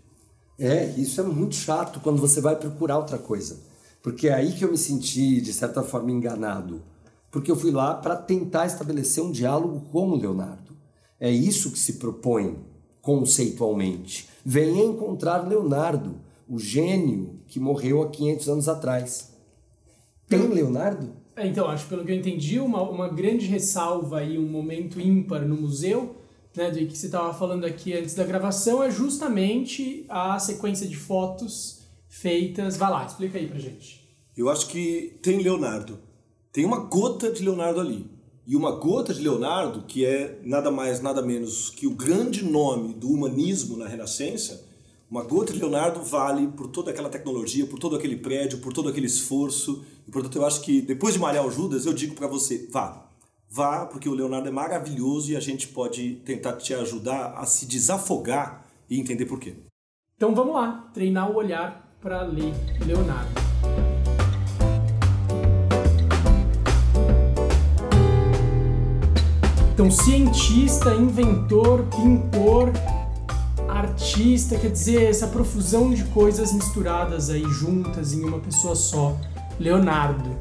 É, 0.59 0.87
isso 0.97 1.21
é 1.21 1.25
muito 1.25 1.55
chato 1.55 2.01
quando 2.01 2.21
você 2.21 2.41
vai 2.41 2.57
procurar 2.57 2.99
outra 2.99 3.19
coisa. 3.19 3.61
Porque 4.03 4.29
é 4.29 4.35
aí 4.35 4.53
que 4.53 4.65
eu 4.65 4.71
me 4.71 4.79
senti, 4.79 5.41
de 5.41 5.53
certa 5.53 5.83
forma, 5.83 6.11
enganado. 6.11 6.83
Porque 7.31 7.51
eu 7.51 7.57
fui 7.57 7.71
lá 7.71 7.95
para 7.95 8.17
tentar 8.17 8.67
estabelecer 8.67 9.23
um 9.23 9.31
diálogo 9.31 9.87
com 9.93 10.09
o 10.09 10.17
Leonardo. 10.17 10.77
É 11.21 11.31
isso 11.31 11.71
que 11.71 11.79
se 11.79 11.95
propõe 11.95 12.59
conceitualmente. 13.03 14.29
Venha 14.51 14.83
encontrar 14.83 15.47
Leonardo, 15.47 16.23
o 16.49 16.59
gênio 16.59 17.39
que 17.47 17.61
morreu 17.61 18.03
há 18.03 18.09
500 18.09 18.49
anos 18.49 18.67
atrás. 18.67 19.37
Tem 20.27 20.41
Leonardo? 20.41 21.13
É, 21.37 21.47
então, 21.47 21.69
acho 21.69 21.87
pelo 21.87 22.03
que 22.03 22.13
eu 22.13 22.17
entendi, 22.17 22.59
uma, 22.59 22.81
uma 22.81 23.09
grande 23.09 23.45
ressalva 23.45 24.25
e 24.25 24.39
um 24.39 24.49
momento 24.49 24.99
ímpar 24.99 25.47
no 25.47 25.55
museu 25.55 26.17
né, 26.57 26.71
do 26.71 26.79
que 26.79 26.97
você 26.97 27.05
estava 27.05 27.35
falando 27.35 27.67
aqui 27.67 27.93
antes 27.93 28.15
da 28.15 28.25
gravação, 28.25 28.83
é 28.83 28.91
justamente 28.91 30.07
a 30.09 30.39
sequência 30.39 30.89
de 30.89 30.97
fotos 30.97 31.87
feitas. 32.09 32.79
Vai 32.79 32.91
lá, 32.91 33.05
explica 33.05 33.37
aí 33.37 33.49
pra 33.49 33.59
gente. 33.59 34.09
Eu 34.35 34.49
acho 34.49 34.69
que 34.69 35.19
tem 35.23 35.43
Leonardo. 35.43 35.99
Tem 36.51 36.65
uma 36.65 36.79
gota 36.79 37.31
de 37.31 37.43
Leonardo 37.45 37.81
ali. 37.81 38.11
E 38.49 38.57
uma 38.57 38.71
gota 38.71 39.13
de 39.13 39.21
Leonardo, 39.21 39.83
que 39.83 40.07
é 40.07 40.41
nada 40.43 40.71
mais, 40.71 41.03
nada 41.03 41.21
menos 41.21 41.69
que 41.69 41.87
o 41.87 41.95
grande 41.95 42.43
nome 42.43 42.95
do 42.95 43.11
humanismo 43.11 43.77
na 43.77 43.87
Renascença, 43.87 44.67
uma 45.11 45.23
gota 45.23 45.53
de 45.53 45.59
Leonardo 45.59 46.03
vale 46.03 46.47
por 46.49 46.69
toda 46.69 46.91
aquela 46.91 47.11
tecnologia, 47.11 47.67
por 47.67 47.79
todo 47.79 47.95
aquele 47.95 48.17
prédio, 48.17 48.61
por 48.61 48.73
todo 48.73 48.89
aquele 48.89 49.05
esforço. 49.07 49.85
E 50.07 50.11
portanto 50.11 50.37
eu 50.37 50.47
acho 50.47 50.63
que 50.63 50.81
depois 50.81 51.13
de 51.13 51.21
malhar 51.21 51.47
o 51.47 51.51
Judas, 51.51 51.85
eu 51.85 51.93
digo 51.93 52.15
para 52.15 52.27
você, 52.27 52.67
vá, 52.73 53.05
Vá, 53.51 53.87
porque 53.87 54.09
o 54.09 54.15
Leonardo 54.15 54.49
é 54.49 54.51
maravilhoso 54.51 55.33
e 55.33 55.37
a 55.37 55.41
gente 55.41 55.69
pode 55.69 56.17
tentar 56.17 56.55
te 56.55 56.75
ajudar 56.75 57.35
a 57.37 57.47
se 57.47 57.67
desafogar 57.67 58.67
e 58.89 58.99
entender 58.99 59.25
por 59.27 59.39
quê. 59.39 59.57
Então 60.17 60.35
vamos 60.35 60.55
lá, 60.55 60.91
treinar 60.93 61.31
o 61.31 61.37
olhar 61.37 61.97
para 62.01 62.23
ler 62.23 62.53
Leonardo. 62.87 63.48
Então, 69.79 69.93
cientista, 69.93 70.93
inventor, 70.93 71.85
pintor, 71.85 72.73
artista, 73.69 74.59
quer 74.59 74.73
dizer, 74.73 75.05
essa 75.05 75.29
profusão 75.29 75.95
de 75.95 76.03
coisas 76.07 76.53
misturadas 76.53 77.31
aí 77.31 77.45
juntas 77.45 78.13
em 78.13 78.25
uma 78.25 78.41
pessoa 78.41 78.75
só. 78.75 79.17
Leonardo. 79.57 80.37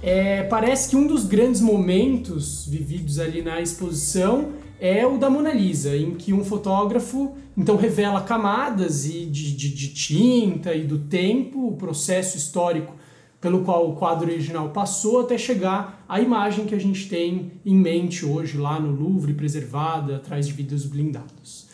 É, 0.00 0.44
parece 0.44 0.88
que 0.88 0.94
um 0.94 1.04
dos 1.04 1.24
grandes 1.24 1.60
momentos 1.60 2.64
vividos 2.64 3.18
ali 3.18 3.42
na 3.42 3.60
exposição 3.60 4.50
é 4.78 5.04
o 5.04 5.18
da 5.18 5.28
Mona 5.28 5.52
Lisa, 5.52 5.96
em 5.96 6.14
que 6.14 6.32
um 6.32 6.44
fotógrafo 6.44 7.34
então 7.58 7.74
revela 7.74 8.20
camadas 8.20 9.04
e 9.04 9.26
de, 9.26 9.52
de, 9.52 9.68
de 9.68 9.88
tinta 9.88 10.72
e 10.76 10.84
do 10.84 11.00
tempo, 11.00 11.66
o 11.66 11.76
processo 11.76 12.36
histórico 12.36 12.94
pelo 13.40 13.64
qual 13.64 13.90
o 13.90 13.96
quadro 13.96 14.28
original 14.28 14.68
passou 14.70 15.20
até 15.20 15.38
chegar 15.38 16.04
à 16.08 16.20
imagem 16.20 16.66
que 16.66 16.74
a 16.74 16.78
gente 16.78 17.08
tem 17.08 17.52
em 17.64 17.74
mente 17.74 18.26
hoje 18.26 18.58
lá 18.58 18.78
no 18.78 18.92
Louvre, 18.92 19.32
preservada 19.32 20.16
atrás 20.16 20.46
de 20.46 20.52
vidros 20.52 20.84
blindados. 20.84 21.66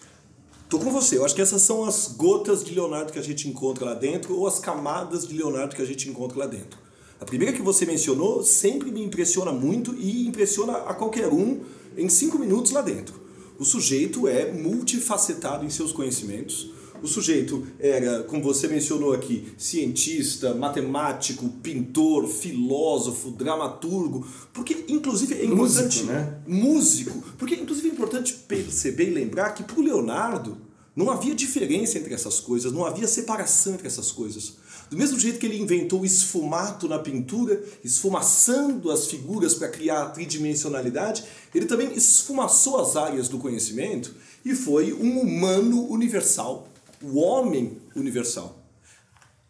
Tô 0.69 0.79
com 0.79 0.91
você, 0.91 1.19
eu 1.19 1.25
acho 1.25 1.35
que 1.35 1.41
essas 1.41 1.63
são 1.63 1.85
as 1.85 2.15
gotas 2.17 2.65
de 2.65 2.75
Leonardo 2.75 3.13
que 3.13 3.19
a 3.19 3.23
gente 3.23 3.49
encontra 3.49 3.85
lá 3.85 3.95
dentro 3.95 4.37
ou 4.37 4.47
as 4.47 4.59
camadas 4.59 5.27
de 5.27 5.37
Leonardo 5.37 5.75
que 5.75 5.83
a 5.83 5.87
gente 5.87 6.09
encontra 6.09 6.39
lá 6.39 6.47
dentro. 6.47 6.79
A 7.21 7.25
primeira 7.25 7.53
que 7.53 7.63
você 7.63 7.87
mencionou 7.87 8.43
sempre 8.43 8.91
me 8.91 9.03
impressiona 9.03 9.51
muito 9.51 9.95
e 9.95 10.27
impressiona 10.27 10.73
a 10.79 10.95
qualquer 10.95 11.29
um 11.29 11.61
em 11.97 12.09
cinco 12.09 12.39
minutos 12.39 12.73
lá 12.73 12.83
dentro. 12.83 13.15
O 13.59 13.65
sujeito 13.65 14.29
é 14.29 14.53
multifacetado 14.53 15.65
em 15.65 15.71
seus 15.71 15.93
conhecimentos. 15.93 16.71
O 17.03 17.07
sujeito 17.07 17.67
era, 17.79 18.23
como 18.25 18.43
você 18.43 18.69
mencionou 18.69 19.13
aqui, 19.13 19.53
cientista, 19.57 20.55
matemático, 20.55 21.49
pintor, 21.63 22.27
filósofo, 22.29 23.31
dramaturgo, 23.31 24.27
porque 24.53 24.85
inclusive 24.89 25.35
é 25.35 25.45
importante, 25.45 26.03
músico, 26.03 26.13
né? 26.13 26.39
músico, 26.47 27.25
porque 27.39 27.55
inclusive 27.55 27.89
é 27.89 27.93
importante 27.93 28.33
perceber 28.33 29.09
e 29.09 29.15
lembrar 29.15 29.51
que 29.51 29.63
para 29.63 29.79
o 29.79 29.83
Leonardo 29.83 30.59
não 30.97 31.11
havia 31.11 31.35
diferença 31.35 31.99
entre 31.99 32.15
essas 32.15 32.41
coisas, 32.41 32.73
não 32.73 32.87
havia 32.87 33.07
separação 33.07 33.75
entre 33.75 33.87
essas 33.87 34.11
coisas. 34.11 34.55
Do 34.89 34.97
mesmo 34.97 35.19
jeito 35.19 35.39
que 35.39 35.45
ele 35.45 35.61
inventou 35.61 36.01
o 36.01 36.07
esfumato 36.07 36.89
na 36.89 36.99
pintura, 36.99 37.63
esfumaçando 37.85 38.91
as 38.91 39.07
figuras 39.07 39.55
para 39.55 39.69
criar 39.69 40.03
a 40.03 40.11
tridimensionalidade, 40.11 41.25
ele 41.55 41.67
também 41.67 41.93
esfumaçou 41.93 42.81
as 42.81 42.97
áreas 42.97 43.29
do 43.29 43.37
conhecimento 43.37 44.15
e 44.45 44.55
foi 44.55 44.93
um 44.93 45.21
humano 45.21 45.87
universal, 45.91 46.69
o 47.03 47.19
homem 47.19 47.79
universal. 47.95 48.63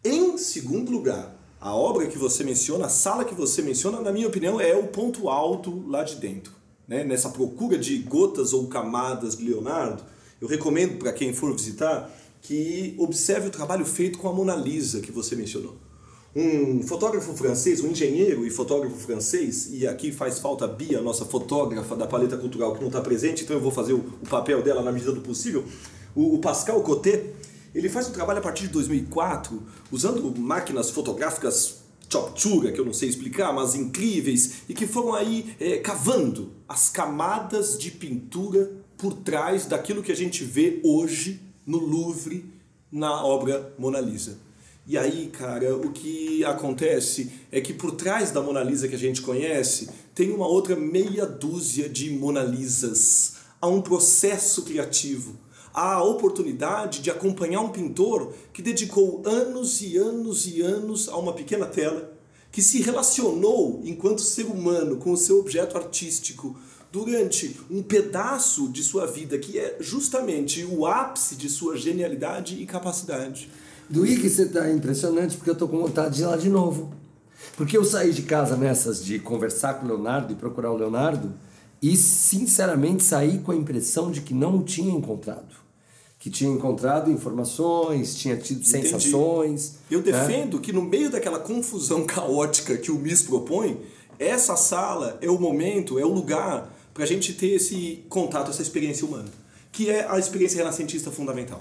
Em 0.03 0.37
segundo 0.37 0.91
lugar, 0.91 1.35
a 1.59 1.75
obra 1.75 2.07
que 2.07 2.17
você 2.17 2.43
menciona, 2.43 2.85
a 2.85 2.89
sala 2.89 3.25
que 3.25 3.33
você 3.33 3.61
menciona, 3.61 3.99
na 3.99 4.11
minha 4.11 4.27
opinião, 4.27 4.61
é 4.61 4.75
o 4.75 4.87
ponto 4.87 5.29
alto 5.29 5.83
lá 5.87 6.03
de 6.03 6.15
dentro. 6.15 6.53
Né? 6.87 7.03
Nessa 7.03 7.29
procura 7.29 7.77
de 7.77 7.97
gotas 7.99 8.53
ou 8.53 8.67
camadas 8.67 9.35
de 9.35 9.43
Leonardo, 9.43 10.03
eu 10.39 10.47
recomendo 10.47 10.97
para 10.97 11.11
quem 11.11 11.33
for 11.33 11.51
visitar 11.53 12.11
que 12.41 12.95
observe 12.97 13.47
o 13.47 13.51
trabalho 13.51 13.85
feito 13.85 14.17
com 14.19 14.29
a 14.29 14.33
Mona 14.33 14.55
Lisa 14.55 15.01
que 15.01 15.11
você 15.11 15.35
mencionou. 15.35 15.75
Um 16.35 16.83
fotógrafo 16.83 17.33
francês, 17.33 17.81
um 17.81 17.87
engenheiro 17.87 18.45
e 18.45 18.51
fotógrafo 18.51 18.95
francês, 18.95 19.69
e 19.73 19.87
aqui 19.87 20.11
faz 20.11 20.37
falta 20.37 20.65
a 20.65 20.67
Bia, 20.67 21.01
nossa 21.01 21.25
fotógrafa 21.25 21.95
da 21.95 22.05
paleta 22.05 22.37
cultural, 22.37 22.75
que 22.75 22.79
não 22.79 22.87
está 22.87 23.01
presente, 23.01 23.43
então 23.43 23.55
eu 23.55 23.61
vou 23.61 23.71
fazer 23.71 23.93
o, 23.93 24.03
papel 24.29 24.61
dela 24.61 24.83
na 24.83 24.91
medida 24.91 25.11
do 25.11 25.21
possível. 25.21 25.65
O, 26.17 26.33
o 26.33 26.39
Pascal 26.39 26.81
Cotet, 26.81 27.31
ele 27.75 27.87
faz 27.87 28.09
um 28.09 28.11
trabalho 28.11 28.39
a 28.39 28.41
partir 28.41 28.63
de 28.63 28.73
2004, 28.73 29.61
usando 29.91 30.35
máquinas 30.35 30.89
fotográficas 30.89 31.83
Choptura, 32.09 32.71
que 32.71 32.79
eu 32.79 32.85
não 32.85 32.93
sei 32.93 33.07
explicar, 33.07 33.53
mas 33.53 33.75
incríveis, 33.75 34.63
e 34.67 34.73
que 34.73 34.87
foram 34.87 35.13
aí 35.13 35.55
é, 35.59 35.77
cavando 35.77 36.53
as 36.67 36.89
camadas 36.89 37.77
de 37.77 37.91
pintura 37.91 38.71
por 38.97 39.13
trás 39.13 39.67
daquilo 39.67 40.01
que 40.01 40.11
a 40.11 40.15
gente 40.15 40.43
vê 40.43 40.79
hoje 40.83 41.39
no 41.65 41.77
Louvre, 41.77 42.51
na 42.91 43.23
obra 43.23 43.71
Mona 43.77 43.99
Lisa. 43.99 44.39
E 44.87 44.97
aí, 44.97 45.27
cara, 45.27 45.75
o 45.75 45.91
que 45.91 46.43
acontece 46.45 47.31
é 47.51 47.61
que 47.61 47.73
por 47.73 47.91
trás 47.91 48.31
da 48.31 48.41
Mona 48.41 48.63
Lisa 48.63 48.87
que 48.87 48.95
a 48.95 48.99
gente 48.99 49.21
conhece, 49.21 49.89
tem 50.15 50.31
uma 50.31 50.47
outra 50.47 50.75
meia 50.75 51.27
dúzia 51.27 51.87
de 51.87 52.09
Mona 52.09 52.41
Lisas. 52.41 53.35
Há 53.61 53.67
um 53.67 53.81
processo 53.81 54.63
criativo. 54.63 55.35
A 55.73 56.01
oportunidade 56.03 57.01
de 57.01 57.11
acompanhar 57.11 57.61
um 57.61 57.69
pintor 57.69 58.33
que 58.51 58.61
dedicou 58.61 59.21
anos 59.25 59.81
e 59.81 59.97
anos 59.97 60.47
e 60.47 60.61
anos 60.61 61.07
a 61.07 61.17
uma 61.17 61.33
pequena 61.33 61.65
tela, 61.65 62.13
que 62.51 62.61
se 62.61 62.81
relacionou 62.81 63.81
enquanto 63.83 64.21
ser 64.21 64.45
humano 64.45 64.97
com 64.97 65.11
o 65.11 65.17
seu 65.17 65.39
objeto 65.39 65.77
artístico 65.77 66.57
durante 66.91 67.59
um 67.69 67.83
pedaço 67.83 68.69
de 68.69 68.81
sua 68.81 69.05
vida 69.05 69.37
que 69.37 69.59
é 69.59 69.77
justamente 69.79 70.63
o 70.65 70.85
ápice 70.85 71.35
de 71.35 71.49
sua 71.49 71.77
genialidade 71.77 72.61
e 72.61 72.65
capacidade. 72.65 73.49
Do 73.89 74.05
Ike 74.05 74.29
você 74.29 74.43
está 74.43 74.69
impressionante 74.71 75.37
porque 75.37 75.49
eu 75.49 75.53
estou 75.53 75.67
com 75.67 75.79
vontade 75.79 76.15
de 76.15 76.23
ir 76.23 76.25
lá 76.25 76.35
de 76.35 76.49
novo. 76.49 76.91
Porque 77.55 77.77
eu 77.77 77.85
saí 77.85 78.11
de 78.11 78.23
casa 78.23 78.57
nessas 78.57 79.03
de 79.03 79.19
conversar 79.19 79.75
com 79.75 79.85
o 79.85 79.89
Leonardo 79.89 80.33
e 80.33 80.35
procurar 80.35 80.71
o 80.71 80.77
Leonardo 80.77 81.33
e 81.81 81.95
sinceramente 81.95 83.03
saí 83.03 83.39
com 83.39 83.51
a 83.51 83.55
impressão 83.55 84.11
de 84.11 84.21
que 84.21 84.33
não 84.33 84.57
o 84.57 84.63
tinha 84.63 84.91
encontrado. 84.91 85.55
Que 86.19 86.29
tinha 86.29 86.49
encontrado 86.49 87.11
informações, 87.11 88.15
tinha 88.15 88.35
tido 88.35 88.67
Entendi. 88.67 88.89
sensações. 88.89 89.75
Eu 89.89 89.99
né? 89.99 90.11
defendo 90.11 90.59
que 90.59 90.73
no 90.73 90.81
meio 90.81 91.09
daquela 91.11 91.39
confusão 91.39 92.05
caótica 92.05 92.77
que 92.77 92.91
o 92.91 92.97
MIS 92.97 93.21
propõe, 93.21 93.79
essa 94.17 94.55
sala 94.55 95.17
é 95.21 95.29
o 95.29 95.39
momento, 95.39 95.99
é 95.99 96.05
o 96.05 96.11
lugar 96.11 96.73
para 96.93 97.03
a 97.03 97.07
gente 97.07 97.33
ter 97.33 97.49
esse 97.49 98.03
contato, 98.09 98.49
essa 98.49 98.63
experiência 98.63 99.05
humana, 99.05 99.29
que 99.71 99.89
é 99.89 100.07
a 100.09 100.17
experiência 100.17 100.57
renascentista 100.57 101.11
fundamental. 101.11 101.59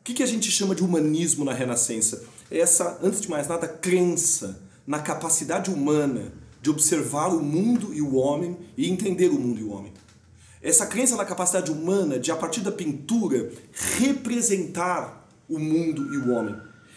O 0.00 0.04
que, 0.04 0.14
que 0.14 0.22
a 0.22 0.26
gente 0.26 0.50
chama 0.50 0.74
de 0.74 0.82
humanismo 0.82 1.44
na 1.44 1.54
Renascença? 1.54 2.24
É 2.50 2.58
essa, 2.58 2.98
antes 3.02 3.20
de 3.20 3.30
mais 3.30 3.48
nada, 3.48 3.66
crença 3.66 4.60
na 4.86 4.98
capacidade 4.98 5.70
humana 5.70 6.32
de 6.64 6.70
observar 6.70 7.28
o 7.28 7.42
mundo 7.42 7.92
e 7.92 8.00
o 8.00 8.14
homem 8.14 8.56
e 8.74 8.90
entender 8.90 9.28
o 9.28 9.38
mundo 9.38 9.60
e 9.60 9.64
o 9.64 9.70
homem. 9.70 9.92
Essa 10.62 10.86
crença 10.86 11.14
na 11.14 11.26
capacidade 11.26 11.70
humana 11.70 12.18
de, 12.18 12.32
a 12.32 12.36
partir 12.36 12.62
da 12.62 12.72
pintura, 12.72 13.52
representar 13.98 15.28
o 15.46 15.58
mundo 15.58 16.14
e 16.14 16.16
o 16.16 16.32
homem. 16.32 16.56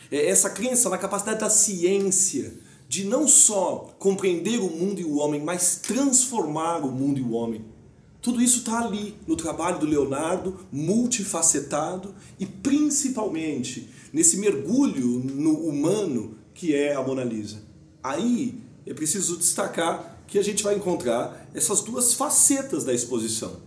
É 0.10 0.30
essa 0.30 0.50
crença 0.50 0.90
na 0.90 0.98
capacidade 0.98 1.42
da 1.42 1.50
ciência 1.50 2.54
de 2.88 3.04
não 3.04 3.28
só 3.28 3.94
compreender 4.00 4.58
o 4.62 4.70
mundo 4.70 5.02
e 5.02 5.04
o 5.04 5.18
homem, 5.18 5.44
mas 5.44 5.76
transformar 5.76 6.78
o 6.78 6.90
mundo 6.90 7.20
e 7.20 7.24
o 7.24 7.32
homem. 7.32 7.66
Tudo 8.22 8.42
isso 8.42 8.60
está 8.60 8.86
ali 8.86 9.16
no 9.28 9.36
trabalho 9.36 9.80
do 9.80 9.86
Leonardo, 9.86 10.62
multifacetado 10.72 12.16
e 12.40 12.46
principalmente 12.46 13.90
nesse 14.14 14.38
mergulho 14.38 15.20
no 15.20 15.68
humano 15.68 16.38
que 16.54 16.74
é 16.74 16.96
a 16.96 17.04
Mona 17.04 17.26
Lisa. 17.26 17.62
Aí 18.02 18.66
é 18.88 18.94
preciso 18.94 19.38
destacar 19.38 20.18
que 20.28 20.40
a 20.40 20.44
gente 20.44 20.64
vai 20.64 20.76
encontrar 20.76 21.50
essas 21.54 21.82
duas 21.82 22.14
facetas 22.14 22.84
da 22.84 22.94
exposição, 22.94 23.58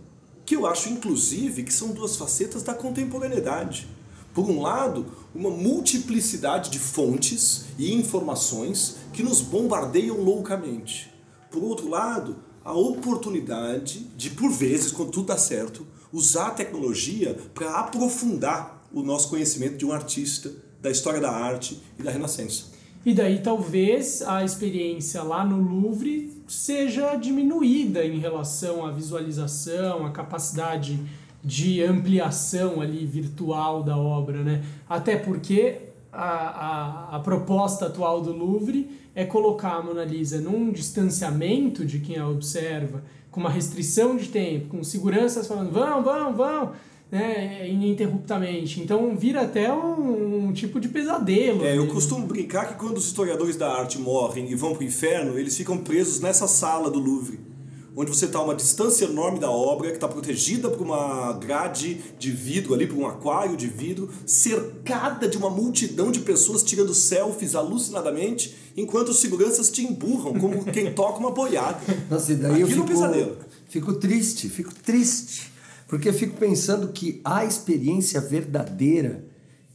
que 0.45 0.55
eu 0.55 0.65
acho 0.65 0.89
inclusive 0.89 1.63
que 1.63 1.73
são 1.73 1.89
duas 1.89 2.15
facetas 2.15 2.63
da 2.63 2.73
contemporaneidade. 2.73 3.87
Por 4.33 4.49
um 4.49 4.61
lado, 4.61 5.05
uma 5.33 5.49
multiplicidade 5.49 6.69
de 6.69 6.79
fontes 6.79 7.65
e 7.77 7.93
informações 7.93 8.95
que 9.13 9.23
nos 9.23 9.41
bombardeiam 9.41 10.17
loucamente. 10.17 11.13
Por 11.49 11.63
outro 11.63 11.89
lado, 11.89 12.37
a 12.63 12.73
oportunidade 12.73 13.99
de, 14.15 14.29
por 14.29 14.51
vezes, 14.51 14.91
quando 14.91 15.11
tudo 15.11 15.27
dá 15.27 15.37
certo, 15.37 15.85
usar 16.13 16.47
a 16.47 16.51
tecnologia 16.51 17.37
para 17.53 17.79
aprofundar 17.79 18.87
o 18.93 19.01
nosso 19.01 19.29
conhecimento 19.29 19.77
de 19.77 19.85
um 19.85 19.91
artista, 19.91 20.51
da 20.81 20.89
história 20.89 21.19
da 21.19 21.31
arte 21.31 21.81
e 21.99 22.03
da 22.03 22.11
Renascença. 22.11 22.70
E 23.05 23.13
daí 23.13 23.39
talvez 23.39 24.21
a 24.21 24.43
experiência 24.43 25.23
lá 25.23 25.43
no 25.43 25.59
Louvre 25.59 26.31
seja 26.47 27.15
diminuída 27.15 28.05
em 28.05 28.19
relação 28.19 28.85
à 28.85 28.91
visualização, 28.91 30.05
à 30.05 30.11
capacidade 30.11 30.99
de 31.43 31.81
ampliação 31.83 32.79
ali 32.79 33.05
virtual 33.05 33.81
da 33.81 33.97
obra, 33.97 34.43
né? 34.43 34.63
Até 34.87 35.15
porque 35.15 35.79
a, 36.13 36.25
a, 36.25 37.15
a 37.15 37.19
proposta 37.19 37.87
atual 37.87 38.21
do 38.21 38.31
Louvre 38.31 38.87
é 39.15 39.25
colocar 39.25 39.77
a 39.77 39.81
Mona 39.81 40.03
Lisa 40.03 40.39
num 40.39 40.71
distanciamento 40.71 41.83
de 41.83 41.99
quem 41.99 42.17
a 42.17 42.27
observa, 42.27 43.03
com 43.31 43.39
uma 43.39 43.49
restrição 43.49 44.15
de 44.15 44.27
tempo, 44.27 44.67
com 44.69 44.83
seguranças 44.83 45.47
falando 45.47 45.71
vão, 45.71 46.03
vão, 46.03 46.33
vão, 46.33 46.71
né, 47.11 47.69
ininterruptamente. 47.69 48.79
Então 48.79 49.15
vira 49.17 49.41
até 49.41 49.71
um, 49.71 50.47
um 50.47 50.53
tipo 50.53 50.79
de 50.79 50.87
pesadelo. 50.87 51.65
É, 51.65 51.77
eu 51.77 51.87
costumo 51.87 52.25
brincar 52.25 52.69
que 52.69 52.75
quando 52.75 52.97
os 52.97 53.05
historiadores 53.05 53.57
da 53.57 53.71
arte 53.71 53.99
morrem 53.99 54.49
e 54.49 54.55
vão 54.55 54.73
para 54.73 54.81
o 54.81 54.85
inferno, 54.85 55.37
eles 55.37 55.57
ficam 55.57 55.77
presos 55.77 56.21
nessa 56.21 56.47
sala 56.47 56.89
do 56.89 56.99
Louvre 56.99 57.51
onde 57.95 58.09
você 58.09 58.25
está 58.25 58.39
a 58.39 58.43
uma 58.43 58.55
distância 58.55 59.05
enorme 59.05 59.39
da 59.39 59.49
obra, 59.51 59.89
que 59.89 59.95
está 59.95 60.07
protegida 60.07 60.69
por 60.69 60.81
uma 60.81 61.33
grade 61.33 61.99
de 62.17 62.31
vidro 62.31 62.73
ali, 62.73 62.87
por 62.87 62.97
um 62.97 63.05
aquário 63.05 63.57
de 63.57 63.67
vidro, 63.67 64.09
cercada 64.25 65.27
de 65.27 65.37
uma 65.37 65.49
multidão 65.49 66.11
de 66.11 66.21
pessoas 66.21 66.63
tirando 66.63 66.93
selfies 66.93 67.55
alucinadamente, 67.55 68.55
enquanto 68.77 69.09
os 69.09 69.19
seguranças 69.19 69.69
te 69.69 69.83
emburram, 69.83 70.33
como 70.35 70.63
quem 70.65 70.91
toca 70.95 71.19
uma 71.19 71.31
boiada. 71.31 71.79
Nossa, 72.09 72.31
e 72.31 72.35
daí 72.35 72.51
Aquilo 72.51 72.69
eu 72.69 72.75
fico, 72.75 72.87
pesadelo. 72.87 73.37
fico 73.67 73.93
triste, 73.93 74.49
fico 74.49 74.73
triste, 74.73 75.50
porque 75.91 76.13
fico 76.13 76.37
pensando 76.37 76.93
que 76.93 77.19
a 77.21 77.43
experiência 77.43 78.21
verdadeira 78.21 79.25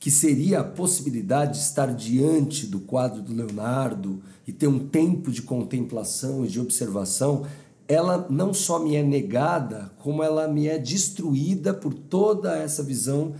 que 0.00 0.10
seria 0.10 0.60
a 0.60 0.64
possibilidade 0.64 1.58
de 1.58 1.64
estar 1.64 1.94
diante 1.94 2.66
do 2.66 2.80
quadro 2.80 3.20
do 3.20 3.34
Leonardo 3.34 4.22
e 4.48 4.50
ter 4.50 4.66
um 4.66 4.78
tempo 4.78 5.30
de 5.30 5.42
contemplação 5.42 6.42
e 6.42 6.48
de 6.48 6.58
observação 6.58 7.44
ela 7.86 8.26
não 8.30 8.54
só 8.54 8.78
me 8.78 8.96
é 8.96 9.02
negada, 9.02 9.92
como 9.98 10.22
ela 10.22 10.48
me 10.48 10.66
é 10.68 10.78
destruída 10.78 11.74
por 11.74 11.92
toda 11.92 12.56
essa 12.56 12.82
visão 12.82 13.34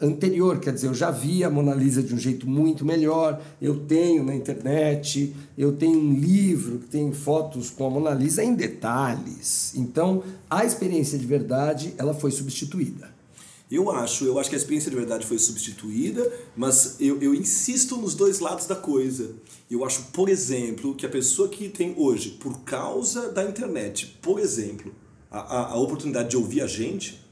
anterior. 0.00 0.58
Quer 0.60 0.72
dizer, 0.72 0.88
eu 0.88 0.94
já 0.94 1.10
vi 1.10 1.44
a 1.44 1.50
Mona 1.50 1.74
Lisa 1.74 2.02
de 2.02 2.14
um 2.14 2.18
jeito 2.18 2.48
muito 2.48 2.84
melhor, 2.84 3.40
eu 3.60 3.80
tenho 3.86 4.24
na 4.24 4.34
internet, 4.34 5.34
eu 5.56 5.72
tenho 5.72 5.98
um 5.98 6.14
livro 6.14 6.78
que 6.78 6.86
tem 6.86 7.12
fotos 7.12 7.70
com 7.70 7.86
a 7.86 7.90
Mona 7.90 8.10
Lisa 8.10 8.42
em 8.42 8.54
detalhes. 8.54 9.72
Então, 9.74 10.22
a 10.48 10.64
experiência 10.64 11.18
de 11.18 11.26
verdade, 11.26 11.94
ela 11.98 12.14
foi 12.14 12.30
substituída. 12.30 13.14
Eu 13.68 13.90
acho, 13.90 14.24
eu 14.24 14.38
acho 14.38 14.48
que 14.48 14.54
a 14.54 14.58
experiência 14.58 14.90
de 14.90 14.96
verdade 14.96 15.26
foi 15.26 15.38
substituída, 15.38 16.32
mas 16.56 16.96
eu, 17.00 17.20
eu 17.20 17.34
insisto 17.34 17.96
nos 17.96 18.14
dois 18.14 18.38
lados 18.38 18.66
da 18.66 18.76
coisa. 18.76 19.34
Eu 19.68 19.84
acho, 19.84 20.02
por 20.12 20.28
exemplo, 20.28 20.94
que 20.94 21.04
a 21.04 21.08
pessoa 21.08 21.48
que 21.48 21.68
tem 21.68 21.92
hoje, 21.96 22.30
por 22.30 22.60
causa 22.60 23.32
da 23.32 23.42
internet, 23.42 24.18
por 24.22 24.38
exemplo, 24.38 24.94
a, 25.28 25.40
a, 25.40 25.72
a 25.72 25.76
oportunidade 25.76 26.30
de 26.30 26.36
ouvir 26.36 26.60
a 26.60 26.66
gente, 26.68 27.25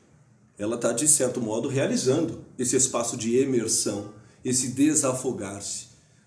ela 0.58 0.76
está, 0.76 0.92
de 0.92 1.08
certo 1.08 1.40
modo, 1.40 1.68
realizando 1.68 2.44
esse 2.58 2.76
espaço 2.76 3.16
de 3.16 3.40
imersão, 3.40 4.10
esse 4.44 4.68
desafogar-se. 4.68 5.86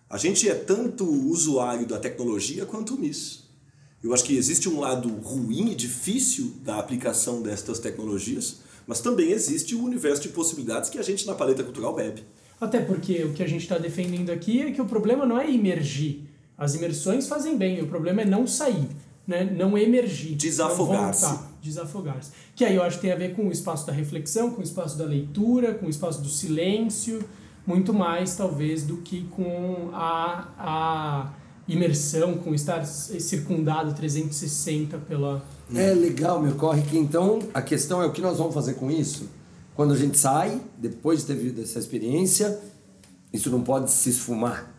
A 0.10 0.18
gente 0.18 0.50
é 0.50 0.56
tanto 0.56 1.06
usuário 1.06 1.86
da 1.86 2.00
tecnologia 2.00 2.66
quanto 2.66 2.96
o 2.96 3.00
MIS. 3.00 3.44
Eu 4.04 4.14
acho 4.14 4.24
que 4.24 4.38
existe 4.38 4.70
um 4.70 4.80
lado 4.80 5.10
ruim 5.10 5.72
e 5.72 5.76
difícil 5.76 6.54
da 6.64 6.78
aplicação 6.78 7.42
destas 7.42 7.80
tecnologias, 7.80 8.58
mas 8.86 9.02
também 9.02 9.32
existe 9.32 9.76
o 9.76 9.80
um 9.80 9.84
universo 9.84 10.22
de 10.22 10.30
possibilidades 10.30 10.90
que 10.90 10.98
a 10.98 11.02
gente 11.02 11.26
na 11.26 11.34
paleta 11.34 11.64
cultural 11.64 11.96
bebe. 11.96 12.24
Até 12.60 12.80
porque 12.80 13.24
o 13.24 13.34
que 13.34 13.44
a 13.44 13.48
gente 13.48 13.64
está 13.64 13.78
defendendo 13.78 14.30
aqui 14.30 14.62
é 14.62 14.72
que 14.72 14.82
o 14.82 14.86
problema 14.86 15.26
não 15.26 15.40
é 15.40 15.50
imergir. 15.50 16.22
As 16.58 16.74
imersões 16.74 17.28
fazem 17.28 17.58
bem, 17.58 17.82
o 17.82 17.88
problema 17.88 18.22
é 18.22 18.26
não 18.26 18.48
sair, 18.48 18.88
né? 19.28 19.44
não 19.44 19.78
emergir. 19.78 20.36
Desafogar-se. 20.36 21.38
Desafogar-se. 21.62 22.32
Que 22.56 22.64
aí 22.64 22.76
eu 22.76 22.84
acho 22.84 22.98
que 22.98 23.04
tem 23.04 23.12
a 23.12 23.16
ver 23.16 23.36
com 23.36 23.48
o 23.48 23.52
espaço 23.52 23.86
da 23.86 23.94
reflexão, 23.94 24.52
com 24.52 24.62
o 24.62 24.64
espaço 24.64 24.98
da 24.98 25.06
leitura, 25.06 25.74
com 25.74 25.88
o 25.88 25.90
espaço 25.90 26.22
do 26.22 26.30
silêncio, 26.30 27.24
muito 27.66 27.94
mais 27.94 28.36
talvez 28.36 28.84
do 28.84 28.98
que 28.98 29.24
com 29.26 29.90
a, 29.94 30.48
a 30.58 31.34
imersão, 31.68 32.38
com 32.38 32.54
estar 32.54 32.86
circundado 32.86 33.94
360 33.94 34.98
pela. 35.00 35.44
É 35.74 35.94
legal, 35.94 36.42
me 36.42 36.52
ocorre 36.52 36.82
que 36.84 36.98
então 36.98 37.40
a 37.54 37.62
questão 37.62 38.02
é 38.02 38.06
o 38.06 38.12
que 38.12 38.22
nós 38.22 38.38
vamos 38.38 38.54
fazer 38.54 38.76
com 38.76 38.90
isso? 38.90 39.30
Quando 39.76 39.94
a 39.94 39.98
gente 39.98 40.18
sai, 40.18 40.60
depois 40.78 41.20
de 41.20 41.28
ter 41.28 41.36
vivido 41.36 41.62
essa 41.62 41.78
experiência, 41.78 42.60
isso 43.34 43.50
não 43.50 43.62
pode 43.62 43.92
se 43.92 44.10
esfumar. 44.10 44.72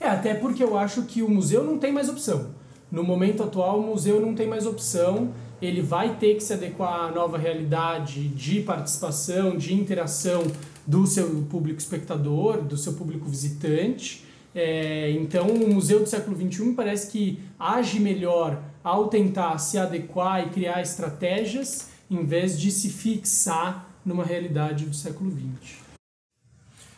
É, 0.00 0.08
até 0.08 0.34
porque 0.34 0.64
eu 0.64 0.76
acho 0.76 1.02
que 1.02 1.22
o 1.22 1.30
museu 1.30 1.62
não 1.62 1.78
tem 1.78 1.92
mais 1.92 2.08
opção. 2.08 2.50
No 2.90 3.04
momento 3.04 3.42
atual, 3.42 3.78
o 3.78 3.86
museu 3.86 4.20
não 4.20 4.34
tem 4.34 4.48
mais 4.48 4.66
opção. 4.66 5.32
Ele 5.62 5.80
vai 5.80 6.16
ter 6.16 6.34
que 6.34 6.42
se 6.42 6.52
adequar 6.52 7.04
à 7.04 7.10
nova 7.12 7.38
realidade 7.38 8.26
de 8.28 8.60
participação, 8.60 9.56
de 9.56 9.72
interação 9.72 10.42
do 10.84 11.06
seu 11.06 11.46
público 11.48 11.78
espectador, 11.78 12.60
do 12.60 12.76
seu 12.76 12.94
público 12.94 13.26
visitante. 13.28 14.24
É, 14.52 15.12
então, 15.12 15.46
o 15.46 15.72
Museu 15.72 16.00
do 16.00 16.08
Século 16.08 16.36
XXI 16.36 16.72
parece 16.74 17.10
que 17.10 17.38
age 17.58 18.00
melhor 18.00 18.60
ao 18.82 19.06
tentar 19.06 19.56
se 19.58 19.78
adequar 19.78 20.46
e 20.46 20.50
criar 20.50 20.82
estratégias, 20.82 21.90
em 22.10 22.24
vez 22.24 22.60
de 22.60 22.72
se 22.72 22.90
fixar 22.90 23.88
numa 24.04 24.24
realidade 24.24 24.84
do 24.84 24.94
século 24.94 25.30
XX. 25.30 25.76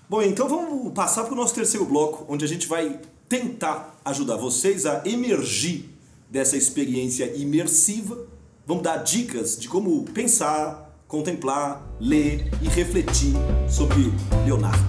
Bom, 0.09 0.23
então 0.23 0.49
vamos 0.49 0.93
passar 0.95 1.25
para 1.25 1.35
o 1.35 1.37
nosso 1.37 1.55
terceiro 1.55 1.85
bloco, 1.85 2.25
onde 2.33 2.45
a 2.45 2.49
gente 2.49 2.67
vai 2.67 2.99
tentar 3.29 4.01
ajudar 4.05 4.37
vocês 4.37 4.87
a 4.87 5.03
emergir 5.07 5.91
dessa 6.31 6.57
experiência 6.57 7.35
imersiva. 7.37 8.27
Vamos 8.67 8.83
dar 8.83 8.97
dicas 8.97 9.59
de 9.59 9.69
como 9.69 10.05
pensar, 10.05 10.91
contemplar, 11.07 11.83
ler 12.01 12.51
e 12.63 12.69
refletir 12.69 13.35
sobre 13.69 14.11
Leonardo. 14.47 14.83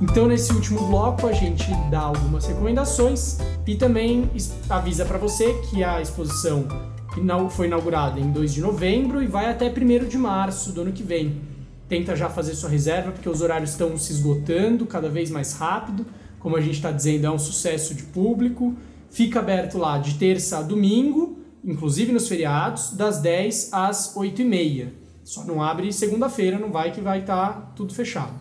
Então, 0.00 0.26
nesse 0.26 0.52
último 0.52 0.88
bloco, 0.88 1.28
a 1.28 1.32
gente 1.32 1.70
dá 1.88 2.00
algumas 2.00 2.46
recomendações 2.46 3.38
e 3.64 3.76
também 3.76 4.28
avisa 4.68 5.04
para 5.04 5.18
você 5.18 5.54
que 5.70 5.84
a 5.84 6.02
exposição 6.02 6.66
foi 7.50 7.68
inaugurada 7.68 8.18
em 8.18 8.32
2 8.32 8.54
de 8.54 8.60
novembro 8.60 9.22
e 9.22 9.28
vai 9.28 9.48
até 9.48 9.68
1 9.68 10.08
de 10.08 10.18
março 10.18 10.72
do 10.72 10.80
ano 10.80 10.90
que 10.90 11.04
vem. 11.04 11.40
Tenta 11.88 12.16
já 12.16 12.28
fazer 12.28 12.56
sua 12.56 12.68
reserva, 12.68 13.12
porque 13.12 13.28
os 13.28 13.40
horários 13.40 13.70
estão 13.70 13.96
se 13.96 14.12
esgotando 14.12 14.84
cada 14.84 15.08
vez 15.08 15.30
mais 15.30 15.52
rápido. 15.52 16.04
Como 16.38 16.56
a 16.56 16.60
gente 16.60 16.74
está 16.74 16.90
dizendo, 16.90 17.26
é 17.26 17.30
um 17.30 17.38
sucesso 17.38 17.94
de 17.94 18.04
público. 18.04 18.74
Fica 19.10 19.40
aberto 19.40 19.78
lá 19.78 19.98
de 19.98 20.14
terça 20.14 20.58
a 20.58 20.62
domingo, 20.62 21.38
inclusive 21.64 22.12
nos 22.12 22.28
feriados, 22.28 22.92
das 22.92 23.20
10 23.20 23.70
às 23.72 24.16
8 24.16 24.42
e 24.42 24.44
meia. 24.44 24.92
Só 25.24 25.44
não 25.44 25.62
abre 25.62 25.92
segunda-feira, 25.92 26.58
não 26.58 26.70
vai 26.70 26.92
que 26.92 27.00
vai 27.00 27.20
estar 27.20 27.52
tá 27.52 27.72
tudo 27.74 27.94
fechado. 27.94 28.34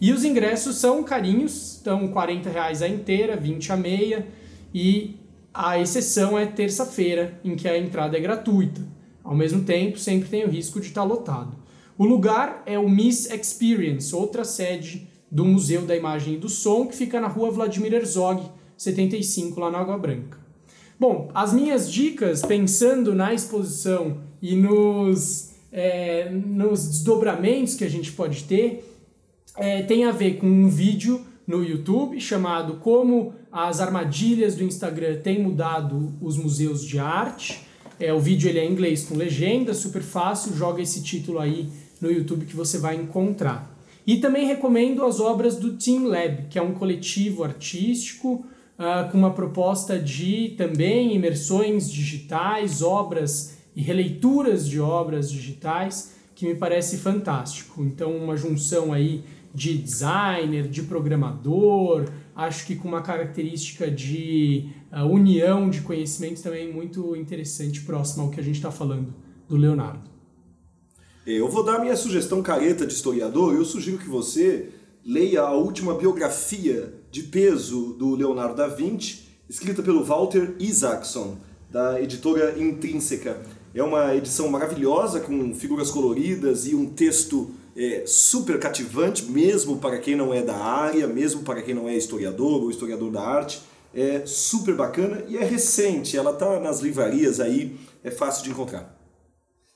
E 0.00 0.12
os 0.12 0.24
ingressos 0.24 0.76
são 0.76 1.04
carinhos, 1.04 1.74
estão 1.74 2.08
40 2.08 2.50
reais 2.50 2.82
a 2.82 2.88
inteira, 2.88 3.36
20 3.36 3.72
a 3.72 3.76
meia, 3.76 4.26
e 4.74 5.16
a 5.54 5.78
exceção 5.78 6.38
é 6.38 6.46
terça-feira, 6.46 7.38
em 7.44 7.54
que 7.54 7.68
a 7.68 7.78
entrada 7.78 8.16
é 8.16 8.20
gratuita. 8.20 8.80
Ao 9.22 9.36
mesmo 9.36 9.62
tempo, 9.62 9.98
sempre 9.98 10.28
tem 10.28 10.44
o 10.44 10.48
risco 10.48 10.80
de 10.80 10.88
estar 10.88 11.04
lotado. 11.04 11.56
O 11.96 12.04
lugar 12.04 12.62
é 12.66 12.78
o 12.78 12.88
Miss 12.88 13.30
Experience, 13.30 14.14
outra 14.14 14.44
sede 14.44 15.08
do 15.32 15.46
Museu 15.46 15.86
da 15.86 15.96
Imagem 15.96 16.34
e 16.34 16.36
do 16.36 16.50
Som, 16.50 16.86
que 16.86 16.94
fica 16.94 17.18
na 17.18 17.26
rua 17.26 17.50
Vladimir 17.50 17.94
Herzog, 17.94 18.42
75, 18.76 19.58
lá 19.58 19.70
na 19.70 19.78
Água 19.78 19.96
Branca. 19.96 20.38
Bom, 21.00 21.30
as 21.34 21.54
minhas 21.54 21.90
dicas, 21.90 22.42
pensando 22.42 23.14
na 23.14 23.32
exposição 23.32 24.18
e 24.42 24.54
nos, 24.54 25.52
é, 25.72 26.28
nos 26.28 26.86
desdobramentos 26.86 27.74
que 27.74 27.82
a 27.82 27.88
gente 27.88 28.12
pode 28.12 28.44
ter, 28.44 28.84
é, 29.56 29.82
tem 29.82 30.04
a 30.04 30.12
ver 30.12 30.36
com 30.36 30.46
um 30.46 30.68
vídeo 30.68 31.24
no 31.46 31.64
YouTube 31.64 32.20
chamado 32.20 32.74
Como 32.74 33.32
as 33.50 33.80
armadilhas 33.80 34.54
do 34.54 34.62
Instagram 34.62 35.20
têm 35.22 35.42
mudado 35.42 36.12
os 36.20 36.36
museus 36.36 36.84
de 36.84 36.98
arte. 36.98 37.62
É, 37.98 38.12
o 38.12 38.20
vídeo 38.20 38.50
ele 38.50 38.58
é 38.58 38.64
em 38.66 38.72
inglês 38.72 39.04
com 39.04 39.16
legenda, 39.16 39.72
super 39.72 40.02
fácil, 40.02 40.54
joga 40.54 40.82
esse 40.82 41.02
título 41.02 41.38
aí 41.38 41.68
no 42.02 42.10
YouTube 42.10 42.44
que 42.44 42.54
você 42.54 42.76
vai 42.76 42.96
encontrar. 42.96 43.71
E 44.06 44.16
também 44.16 44.46
recomendo 44.46 45.04
as 45.04 45.20
obras 45.20 45.56
do 45.56 45.76
Team 45.76 46.06
Lab, 46.06 46.48
que 46.48 46.58
é 46.58 46.62
um 46.62 46.74
coletivo 46.74 47.44
artístico 47.44 48.44
uh, 48.78 49.10
com 49.10 49.18
uma 49.18 49.32
proposta 49.32 49.98
de 49.98 50.54
também 50.56 51.14
imersões 51.14 51.90
digitais, 51.90 52.82
obras 52.82 53.58
e 53.76 53.80
releituras 53.80 54.68
de 54.68 54.80
obras 54.80 55.30
digitais, 55.30 56.14
que 56.34 56.46
me 56.46 56.54
parece 56.54 56.98
fantástico. 56.98 57.82
Então, 57.84 58.16
uma 58.16 58.36
junção 58.36 58.92
aí 58.92 59.22
de 59.54 59.76
designer, 59.76 60.66
de 60.66 60.82
programador, 60.82 62.06
acho 62.34 62.66
que 62.66 62.74
com 62.74 62.88
uma 62.88 63.02
característica 63.02 63.90
de 63.90 64.70
uh, 64.90 65.04
união 65.04 65.70
de 65.70 65.82
conhecimentos 65.82 66.42
também 66.42 66.72
muito 66.72 67.14
interessante, 67.14 67.82
próximo 67.82 68.24
ao 68.24 68.30
que 68.30 68.40
a 68.40 68.42
gente 68.42 68.56
está 68.56 68.70
falando 68.70 69.14
do 69.48 69.56
Leonardo. 69.56 70.11
Eu 71.24 71.48
vou 71.48 71.62
dar 71.62 71.78
minha 71.78 71.94
sugestão 71.94 72.42
careta 72.42 72.84
de 72.84 72.94
historiador. 72.94 73.54
Eu 73.54 73.64
sugiro 73.64 73.96
que 73.96 74.08
você 74.08 74.70
leia 75.04 75.42
a 75.42 75.52
última 75.52 75.94
biografia 75.94 76.94
de 77.12 77.22
peso 77.22 77.92
do 77.92 78.16
Leonardo 78.16 78.56
da 78.56 78.66
Vinci, 78.66 79.28
escrita 79.48 79.84
pelo 79.84 80.02
Walter 80.02 80.56
Isaacson, 80.58 81.36
da 81.70 82.02
editora 82.02 82.58
Intrínseca. 82.58 83.40
É 83.72 83.80
uma 83.84 84.16
edição 84.16 84.48
maravilhosa, 84.48 85.20
com 85.20 85.54
figuras 85.54 85.92
coloridas 85.92 86.66
e 86.66 86.74
um 86.74 86.86
texto 86.86 87.52
é, 87.76 88.02
super 88.04 88.58
cativante, 88.58 89.24
mesmo 89.24 89.76
para 89.78 89.98
quem 89.98 90.16
não 90.16 90.34
é 90.34 90.42
da 90.42 90.56
área, 90.56 91.06
mesmo 91.06 91.42
para 91.42 91.62
quem 91.62 91.72
não 91.72 91.88
é 91.88 91.96
historiador 91.96 92.62
ou 92.62 92.70
historiador 92.70 93.12
da 93.12 93.22
arte. 93.22 93.62
É 93.94 94.26
super 94.26 94.74
bacana 94.74 95.24
e 95.28 95.36
é 95.36 95.44
recente, 95.44 96.16
ela 96.16 96.32
está 96.32 96.58
nas 96.58 96.80
livrarias 96.80 97.38
aí, 97.38 97.76
é 98.02 98.10
fácil 98.10 98.42
de 98.42 98.50
encontrar. 98.50 99.01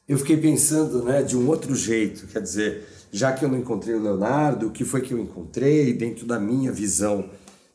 Eu 0.09 0.19
fiquei 0.19 0.37
pensando 0.37 1.03
né, 1.03 1.21
de 1.21 1.37
um 1.37 1.49
outro 1.49 1.75
jeito, 1.75 2.29
quer 2.29 2.41
dizer, 2.41 2.87
já 3.11 3.33
que 3.33 3.45
eu 3.45 3.49
não 3.49 3.59
encontrei 3.59 3.93
o 3.93 4.01
Leonardo, 4.01 4.69
o 4.69 4.71
que 4.71 4.85
foi 4.85 5.01
que 5.01 5.13
eu 5.13 5.19
encontrei 5.19 5.93
dentro 5.93 6.25
da 6.25 6.39
minha 6.39 6.71
visão 6.71 7.29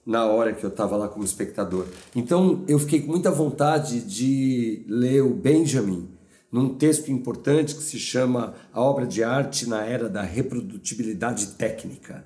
na 0.06 0.26
hora 0.26 0.54
que 0.54 0.64
eu 0.64 0.70
estava 0.70 0.96
lá 0.96 1.10
como 1.10 1.26
espectador? 1.26 1.88
Então 2.16 2.64
eu 2.70 2.80
fiquei 2.80 3.02
com 3.02 3.12
muita 3.12 3.30
vontade 3.30 4.00
de 4.00 4.86
ler 4.88 5.22
o 5.22 5.34
Benjamin, 5.34 6.08
num 6.50 6.74
texto 6.74 7.12
importante 7.12 7.76
que 7.76 7.84
se 7.84 8.00
chama 8.00 8.54
A 8.72 8.82
Obra 8.82 9.06
de 9.06 9.26
Arte 9.26 9.68
na 9.68 9.84
Era 9.84 10.08
da 10.08 10.22
Reprodutibilidade 10.22 11.48
Técnica, 11.58 12.26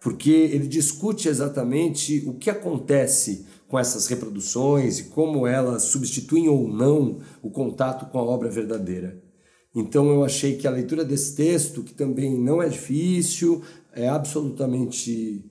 porque 0.00 0.30
ele 0.30 0.68
discute 0.68 1.28
exatamente 1.28 2.22
o 2.28 2.34
que 2.34 2.48
acontece 2.48 3.44
com 3.66 3.76
essas 3.76 4.06
reproduções 4.06 5.00
e 5.00 5.04
como 5.04 5.48
elas 5.48 5.82
substituem 5.82 6.48
ou 6.48 6.68
não 6.68 7.18
o 7.42 7.50
contato 7.50 8.06
com 8.06 8.20
a 8.20 8.22
obra 8.22 8.48
verdadeira. 8.48 9.31
Então 9.74 10.10
eu 10.10 10.24
achei 10.24 10.56
que 10.56 10.66
a 10.66 10.70
leitura 10.70 11.04
desse 11.04 11.34
texto, 11.34 11.82
que 11.82 11.94
também 11.94 12.38
não 12.38 12.62
é 12.62 12.68
difícil, 12.68 13.62
é 13.94 14.08
absolutamente 14.08 15.44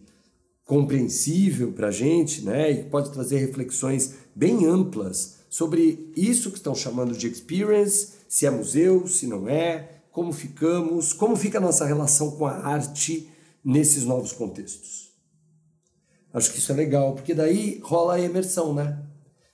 compreensível 0.63 1.71
para 1.73 1.87
a 1.87 1.91
gente, 1.91 2.43
né, 2.43 2.71
e 2.71 2.83
pode 2.83 3.11
trazer 3.11 3.39
reflexões 3.39 4.13
bem 4.33 4.65
amplas 4.65 5.39
sobre 5.49 6.11
isso 6.15 6.49
que 6.49 6.57
estão 6.57 6.73
chamando 6.73 7.17
de 7.17 7.27
experience, 7.27 8.13
se 8.29 8.45
é 8.45 8.49
museu, 8.49 9.05
se 9.05 9.27
não 9.27 9.49
é, 9.49 10.01
como 10.11 10.31
ficamos, 10.31 11.11
como 11.11 11.35
fica 11.35 11.57
a 11.57 11.61
nossa 11.61 11.85
relação 11.85 12.31
com 12.31 12.45
a 12.45 12.53
arte 12.53 13.29
nesses 13.63 14.05
novos 14.05 14.31
contextos. 14.31 15.11
Acho 16.33 16.51
que 16.53 16.59
isso 16.59 16.71
é 16.71 16.75
legal, 16.75 17.15
porque 17.15 17.33
daí 17.33 17.79
rola 17.83 18.13
a 18.15 18.19
imersão, 18.19 18.73
né? 18.73 18.97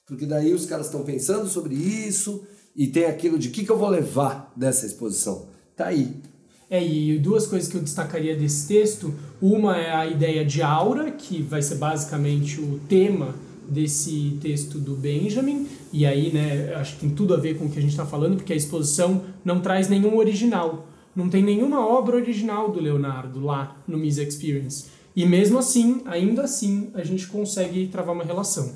Porque 0.06 0.26
daí 0.26 0.54
os 0.54 0.66
caras 0.66 0.86
estão 0.86 1.04
pensando 1.04 1.48
sobre 1.48 1.74
isso 1.74 2.46
e 2.78 2.86
tem 2.86 3.06
aquilo 3.06 3.40
de 3.40 3.48
o 3.48 3.52
que, 3.52 3.66
que 3.66 3.72
eu 3.72 3.78
vou 3.78 3.90
levar 3.90 4.54
dessa 4.56 4.86
exposição. 4.86 5.48
Tá 5.76 5.88
aí. 5.88 6.16
É, 6.70 6.86
e 6.86 7.18
duas 7.18 7.48
coisas 7.48 7.68
que 7.68 7.76
eu 7.76 7.82
destacaria 7.82 8.36
desse 8.36 8.68
texto. 8.68 9.14
Uma 9.42 9.78
é 9.78 9.92
a 9.92 10.06
ideia 10.06 10.46
de 10.46 10.62
aura, 10.62 11.12
que 11.12 11.42
vai 11.42 11.62
ser 11.62 11.76
basicamente 11.76 12.62
o 12.62 12.80
tema 12.88 13.34
desse 13.68 14.38
texto 14.42 14.78
do 14.78 14.96
Benjamin, 14.96 15.68
e 15.92 16.06
aí, 16.06 16.32
né, 16.32 16.74
acho 16.76 16.96
que 16.96 17.02
tem 17.02 17.10
tudo 17.10 17.34
a 17.34 17.38
ver 17.38 17.58
com 17.58 17.66
o 17.66 17.70
que 17.70 17.80
a 17.80 17.82
gente 17.82 17.92
está 17.92 18.06
falando, 18.06 18.38
porque 18.38 18.54
a 18.54 18.56
exposição 18.56 19.24
não 19.44 19.60
traz 19.60 19.90
nenhum 19.90 20.18
original. 20.18 20.88
Não 21.16 21.30
tem 21.30 21.44
nenhuma 21.44 21.86
obra 21.86 22.16
original 22.16 22.72
do 22.72 22.80
Leonardo 22.80 23.40
lá 23.40 23.76
no 23.88 23.98
Miss 23.98 24.18
Experience. 24.18 24.86
E 25.16 25.26
mesmo 25.26 25.58
assim, 25.58 26.02
ainda 26.06 26.44
assim, 26.44 26.92
a 26.94 27.04
gente 27.04 27.28
consegue 27.28 27.88
travar 27.88 28.14
uma 28.14 28.24
relação. 28.24 28.72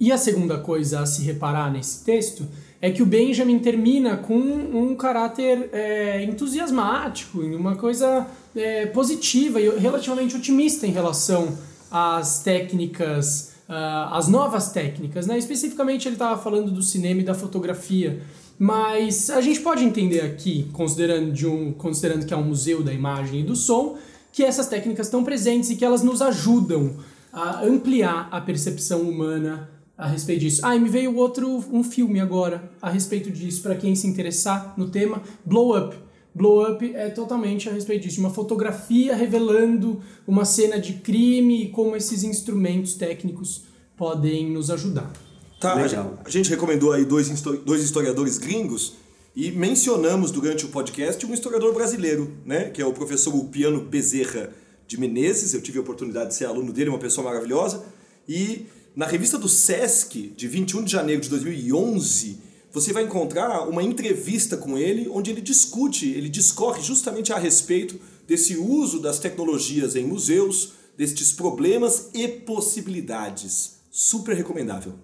E 0.00 0.10
a 0.10 0.18
segunda 0.18 0.58
coisa 0.58 1.00
a 1.00 1.06
se 1.06 1.22
reparar 1.22 1.72
nesse 1.72 2.04
texto 2.04 2.44
é 2.84 2.90
que 2.90 3.02
o 3.02 3.06
Benjamin 3.06 3.58
termina 3.60 4.14
com 4.18 4.36
um 4.36 4.94
caráter 4.94 5.70
é, 5.72 6.22
entusiasmático, 6.22 7.40
uma 7.40 7.76
coisa 7.76 8.26
é, 8.54 8.84
positiva 8.84 9.58
e 9.58 9.78
relativamente 9.78 10.36
otimista 10.36 10.86
em 10.86 10.90
relação 10.90 11.56
às 11.90 12.42
técnicas, 12.42 13.54
uh, 13.66 14.12
às 14.12 14.28
novas 14.28 14.70
técnicas. 14.70 15.26
Né? 15.26 15.38
Especificamente 15.38 16.06
ele 16.06 16.16
estava 16.16 16.38
falando 16.38 16.70
do 16.70 16.82
cinema 16.82 17.22
e 17.22 17.24
da 17.24 17.32
fotografia. 17.32 18.20
Mas 18.58 19.30
a 19.30 19.40
gente 19.40 19.60
pode 19.60 19.82
entender 19.82 20.20
aqui, 20.20 20.68
considerando, 20.74 21.32
de 21.32 21.46
um, 21.46 21.72
considerando 21.72 22.26
que 22.26 22.34
é 22.34 22.36
um 22.36 22.44
museu 22.44 22.82
da 22.82 22.92
imagem 22.92 23.40
e 23.40 23.42
do 23.44 23.56
som, 23.56 23.96
que 24.30 24.44
essas 24.44 24.66
técnicas 24.66 25.06
estão 25.06 25.24
presentes 25.24 25.70
e 25.70 25.76
que 25.76 25.86
elas 25.86 26.02
nos 26.02 26.20
ajudam 26.20 26.96
a 27.32 27.64
ampliar 27.64 28.28
a 28.30 28.42
percepção 28.42 29.00
humana 29.00 29.70
a 29.96 30.08
respeito 30.08 30.40
disso. 30.40 30.60
Ah, 30.64 30.74
e 30.74 30.80
me 30.80 30.88
veio 30.88 31.16
outro 31.16 31.64
um 31.72 31.84
filme 31.84 32.20
agora 32.20 32.70
a 32.82 32.90
respeito 32.90 33.30
disso 33.30 33.62
para 33.62 33.76
quem 33.76 33.94
se 33.94 34.06
interessar 34.06 34.74
no 34.76 34.88
tema, 34.88 35.22
Blow 35.44 35.76
Up. 35.76 35.96
Blow 36.34 36.68
Up 36.68 36.94
é 36.94 37.10
totalmente 37.10 37.68
a 37.68 37.72
respeito 37.72 38.02
disso, 38.02 38.20
uma 38.20 38.30
fotografia 38.30 39.14
revelando 39.14 40.00
uma 40.26 40.44
cena 40.44 40.80
de 40.80 40.94
crime 40.94 41.64
e 41.64 41.68
como 41.68 41.94
esses 41.94 42.24
instrumentos 42.24 42.94
técnicos 42.94 43.62
podem 43.96 44.50
nos 44.50 44.68
ajudar. 44.70 45.12
Tá, 45.60 45.74
Legal. 45.74 46.18
a 46.24 46.28
gente 46.28 46.50
recomendou 46.50 46.92
aí 46.92 47.04
dois, 47.04 47.28
dois 47.64 47.82
historiadores 47.82 48.36
gringos 48.36 48.94
e 49.34 49.50
mencionamos 49.50 50.30
durante 50.30 50.64
o 50.64 50.68
podcast 50.68 51.24
um 51.24 51.32
historiador 51.32 51.72
brasileiro, 51.72 52.32
né, 52.44 52.70
que 52.70 52.82
é 52.82 52.86
o 52.86 52.92
professor 52.92 53.32
Piano 53.46 53.80
Bezerra 53.80 54.52
de 54.86 54.98
Menezes. 54.98 55.54
Eu 55.54 55.62
tive 55.62 55.78
a 55.78 55.80
oportunidade 55.80 56.28
de 56.30 56.34
ser 56.34 56.46
aluno 56.46 56.72
dele, 56.72 56.90
uma 56.90 56.98
pessoa 56.98 57.24
maravilhosa. 57.24 57.84
E 58.28 58.66
na 58.96 59.06
revista 59.06 59.36
do 59.36 59.48
Sesc, 59.48 60.32
de 60.36 60.46
21 60.46 60.84
de 60.84 60.92
janeiro 60.92 61.20
de 61.20 61.28
2011, 61.28 62.38
você 62.72 62.92
vai 62.92 63.04
encontrar 63.04 63.68
uma 63.68 63.82
entrevista 63.82 64.56
com 64.56 64.78
ele, 64.78 65.08
onde 65.08 65.30
ele 65.30 65.40
discute, 65.40 66.08
ele 66.08 66.28
discorre 66.28 66.80
justamente 66.80 67.32
a 67.32 67.38
respeito 67.38 67.98
desse 68.26 68.56
uso 68.56 69.00
das 69.00 69.18
tecnologias 69.18 69.96
em 69.96 70.04
museus, 70.04 70.72
destes 70.96 71.32
problemas 71.32 72.10
e 72.14 72.28
possibilidades. 72.28 73.80
Super 73.90 74.36
recomendável. 74.36 74.94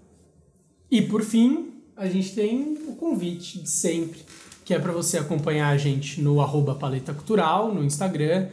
E 0.91 1.03
por 1.03 1.23
fim, 1.23 1.73
a 1.97 2.09
gente 2.09 2.35
tem 2.35 2.79
o 2.87 2.95
convite 2.95 3.61
de 3.61 3.69
sempre, 3.69 4.21
que 4.65 4.73
é 4.73 4.79
para 4.79 4.93
você 4.93 5.19
acompanhar 5.19 5.69
a 5.69 5.77
gente 5.77 6.21
no 6.21 6.41
arroba 6.41 6.77
Paleta 6.77 7.13
Cultural, 7.13 7.75
no 7.75 7.85
Instagram, 7.85 8.49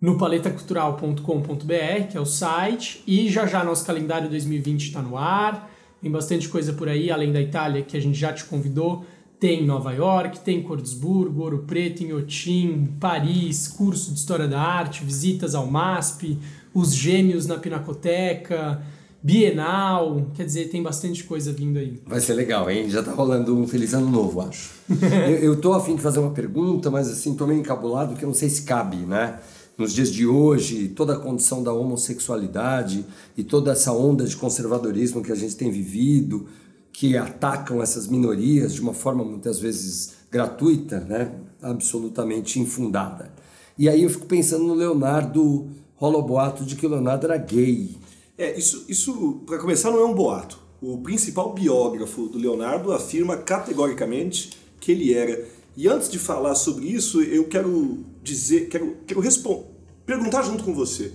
no 0.00 0.18
paletacultural.com.br, 0.18 2.08
que 2.10 2.16
é 2.16 2.20
o 2.20 2.26
site, 2.26 3.02
e 3.06 3.28
já 3.30 3.46
já 3.46 3.64
nosso 3.64 3.84
calendário 3.84 4.28
2020 4.28 4.88
está 4.88 5.00
no 5.02 5.16
ar. 5.16 5.70
Tem 6.00 6.10
bastante 6.10 6.48
coisa 6.48 6.72
por 6.72 6.88
aí, 6.88 7.10
além 7.10 7.32
da 7.32 7.40
Itália, 7.40 7.82
que 7.82 7.96
a 7.96 8.00
gente 8.00 8.18
já 8.18 8.32
te 8.32 8.44
convidou. 8.44 9.04
Tem 9.40 9.64
Nova 9.66 9.92
York, 9.92 10.40
tem 10.40 10.62
Cordesburgo, 10.62 11.42
Ouro 11.42 11.64
Preto, 11.66 12.02
Inhotim, 12.02 12.94
Paris, 13.00 13.68
curso 13.68 14.12
de 14.12 14.18
História 14.18 14.46
da 14.46 14.60
Arte, 14.60 15.04
visitas 15.04 15.54
ao 15.54 15.66
MASP, 15.66 16.38
os 16.72 16.94
gêmeos 16.94 17.46
na 17.46 17.58
Pinacoteca, 17.58 18.82
Bienal, 19.22 20.30
quer 20.34 20.44
dizer, 20.44 20.68
tem 20.68 20.82
bastante 20.82 21.24
coisa 21.24 21.52
vindo 21.52 21.78
aí. 21.78 22.00
Vai 22.06 22.20
ser 22.20 22.34
legal, 22.34 22.70
hein? 22.70 22.88
Já 22.88 23.02
tá 23.02 23.12
rolando 23.12 23.58
um 23.58 23.66
Feliz 23.66 23.92
Ano 23.92 24.08
Novo, 24.08 24.40
acho. 24.40 24.70
eu, 25.28 25.52
eu 25.52 25.60
tô 25.60 25.72
afim 25.72 25.96
de 25.96 26.02
fazer 26.02 26.20
uma 26.20 26.30
pergunta, 26.30 26.90
mas 26.90 27.10
assim, 27.10 27.34
tô 27.34 27.46
meio 27.46 27.60
encabulado 27.60 28.14
que 28.14 28.22
eu 28.22 28.28
não 28.28 28.34
sei 28.34 28.48
se 28.48 28.62
cabe, 28.62 28.98
né? 28.98 29.40
Nos 29.76 29.92
dias 29.92 30.10
de 30.10 30.26
hoje, 30.26 30.88
toda 30.88 31.14
a 31.14 31.18
condição 31.18 31.62
da 31.62 31.72
homossexualidade 31.72 33.04
e 33.36 33.44
toda 33.44 33.72
essa 33.72 33.92
onda 33.92 34.24
de 34.24 34.36
conservadorismo 34.36 35.22
que 35.22 35.30
a 35.30 35.34
gente 35.34 35.54
tem 35.56 35.70
vivido, 35.70 36.46
que 36.92 37.16
atacam 37.16 37.82
essas 37.82 38.06
minorias 38.06 38.72
de 38.72 38.80
uma 38.80 38.94
forma 38.94 39.22
muitas 39.22 39.60
vezes 39.60 40.14
gratuita, 40.30 41.00
né? 41.00 41.32
absolutamente 41.60 42.58
infundada. 42.58 43.30
E 43.78 43.88
aí 43.88 44.02
eu 44.02 44.10
fico 44.10 44.26
pensando 44.26 44.64
no 44.64 44.74
Leonardo, 44.74 45.68
rola 45.96 46.18
o 46.18 46.22
boato 46.22 46.64
de 46.64 46.76
que 46.76 46.86
o 46.86 46.88
Leonardo 46.88 47.26
era 47.26 47.36
gay. 47.36 47.94
É, 48.38 48.58
isso, 48.58 48.84
isso 48.88 49.42
para 49.46 49.58
começar, 49.58 49.90
não 49.90 50.00
é 50.00 50.04
um 50.04 50.14
boato. 50.14 50.58
O 50.80 50.98
principal 50.98 51.52
biógrafo 51.52 52.28
do 52.28 52.38
Leonardo 52.38 52.92
afirma 52.92 53.36
categoricamente 53.36 54.50
que 54.80 54.92
ele 54.92 55.12
era. 55.12 55.46
E 55.76 55.88
antes 55.88 56.08
de 56.08 56.18
falar 56.18 56.54
sobre 56.54 56.86
isso, 56.86 57.22
eu 57.22 57.44
quero 57.44 57.98
dizer, 58.26 58.68
quero, 58.68 58.96
quero 59.06 59.20
responder, 59.20 59.66
perguntar 60.04 60.42
junto 60.42 60.64
com 60.64 60.74
você. 60.74 61.12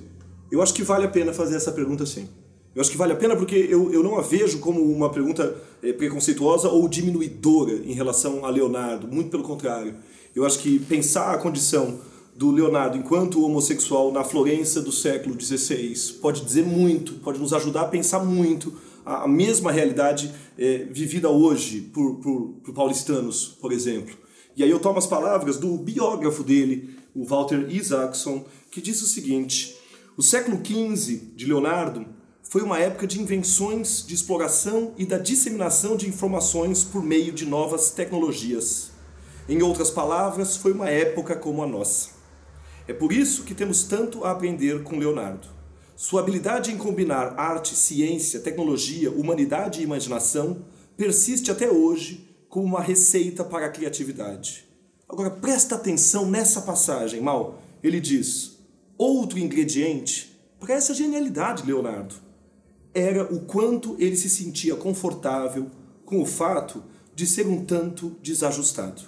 Eu 0.52 0.62
acho 0.62 0.74
que 0.74 0.84
vale 0.84 1.06
a 1.06 1.10
pena 1.10 1.34
fazer 1.34 1.56
essa 1.56 1.71
pergunta 1.71 2.06
sim. 2.06 2.28
Eu 2.74 2.82
acho 2.82 2.89
que 2.89 2.97
vale 2.97 3.13
a 3.13 3.15
pena 3.15 3.36
porque 3.36 3.56
eu, 3.56 3.91
eu 3.91 4.02
não 4.02 4.17
a 4.17 4.21
vejo 4.21 4.60
como 4.60 4.82
uma 4.82 5.10
pergunta 5.10 5.56
é, 5.84 5.91
preconceituosa 5.91 6.69
ou 6.69 6.88
diminuidora 6.88 7.74
em 7.74 7.93
relação 7.93 8.45
a 8.45 8.50
Leonardo, 8.50 9.08
muito 9.08 9.30
pelo 9.30 9.43
contrário. 9.43 9.95
Eu 10.34 10.45
acho 10.45 10.60
que 10.60 10.80
pensar 10.80 11.34
a 11.34 11.38
condição 11.38 12.00
do 12.34 12.50
Leonardo 12.50 12.97
enquanto 12.97 13.43
homossexual 13.43 14.12
na 14.12 14.24
Florença 14.24 14.82
do 14.82 14.91
século 14.91 15.39
XVI 15.39 15.93
pode 16.21 16.45
dizer 16.45 16.63
muito, 16.63 17.15
pode 17.15 17.39
nos 17.39 17.52
ajudar 17.52 17.82
a 17.82 17.88
pensar 17.88 18.19
muito 18.19 18.74
a, 19.06 19.24
a 19.24 19.28
mesma 19.28 19.71
realidade 19.71 20.32
é, 20.58 20.86
vivida 20.89 21.30
hoje 21.30 21.82
por, 21.82 22.15
por, 22.15 22.54
por 22.63 22.74
paulistanos, 22.74 23.58
por 23.60 23.74
exemplo. 23.74 24.15
E 24.56 24.63
aí 24.63 24.69
eu 24.69 24.80
tomo 24.80 24.97
as 24.97 25.08
palavras 25.08 25.58
do 25.58 25.78
biógrafo 25.78 26.43
dele, 26.43 27.01
o 27.15 27.26
Walter 27.26 27.67
Isaacson, 27.69 28.45
que 28.69 28.82
diz 28.82 29.02
o 29.02 29.08
seguinte: 29.08 29.78
o 30.17 30.24
século 30.24 30.60
XV 30.63 31.32
de 31.36 31.45
Leonardo 31.45 32.06
foi 32.43 32.62
uma 32.62 32.80
época 32.80 33.08
de 33.08 33.21
invenções, 33.21 34.06
de 34.06 34.13
exploração 34.13 34.93
e 34.97 35.06
da 35.06 35.17
disseminação 35.17 35.95
de 35.95 36.08
informações 36.08 36.84
por 36.84 37.02
meio 37.02 37.32
de 37.32 37.45
novas 37.45 37.91
tecnologias. 37.91 38.91
Em 39.47 39.62
outras 39.62 39.89
palavras, 39.89 40.58
foi 40.58 40.74
uma 40.74 40.89
época 40.89 41.36
como 41.36 41.63
a 41.63 41.67
nossa. 41.67 42.10
É 42.88 42.93
por 42.93 43.13
isso 43.13 43.43
que 43.43 43.56
temos 43.56 43.84
tanto 43.84 44.26
a 44.26 44.32
aprender 44.32 44.84
com 44.84 45.00
Leonardo. 45.00 45.47
Sua 45.95 46.21
habilidade 46.21 46.71
em 46.71 46.78
combinar 46.78 47.39
arte, 47.39 47.76
ciência, 47.76 48.39
tecnologia, 48.39 49.12
humanidade 49.12 49.80
e 49.80 49.84
imaginação 49.84 50.65
persiste 50.97 51.52
até 51.52 51.69
hoje 51.69 52.36
como 52.50 52.65
uma 52.65 52.82
receita 52.82 53.43
para 53.43 53.67
a 53.67 53.69
criatividade. 53.69 54.70
Agora 55.12 55.30
presta 55.30 55.76
atenção 55.76 56.26
nessa 56.26 56.62
passagem, 56.62 57.19
Mal. 57.19 57.62
Ele 57.84 58.00
diz: 58.00 58.60
outro 58.97 59.38
ingrediente 59.38 60.32
para 60.58 60.74
essa 60.74 60.93
genialidade, 60.93 61.65
Leonardo, 61.65 62.15
era 62.93 63.24
o 63.26 63.41
quanto 63.41 63.97
ele 64.00 64.15
se 64.15 64.30
sentia 64.30 64.74
confortável 64.74 65.69
com 66.06 66.21
o 66.21 66.26
fato 66.26 66.82
de 67.13 67.28
ser 67.28 67.45
um 67.45 67.65
tanto 67.65 68.15
desajustado. 68.21 69.02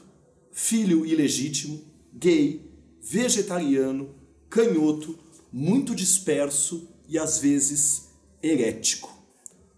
Filho 0.51 1.05
ilegítimo, 1.05 1.81
gay, 2.13 2.69
vegetariano, 3.01 4.13
canhoto, 4.49 5.17
muito 5.51 5.95
disperso 5.95 6.89
e 7.07 7.17
às 7.17 7.37
vezes 7.37 8.09
herético. 8.41 9.09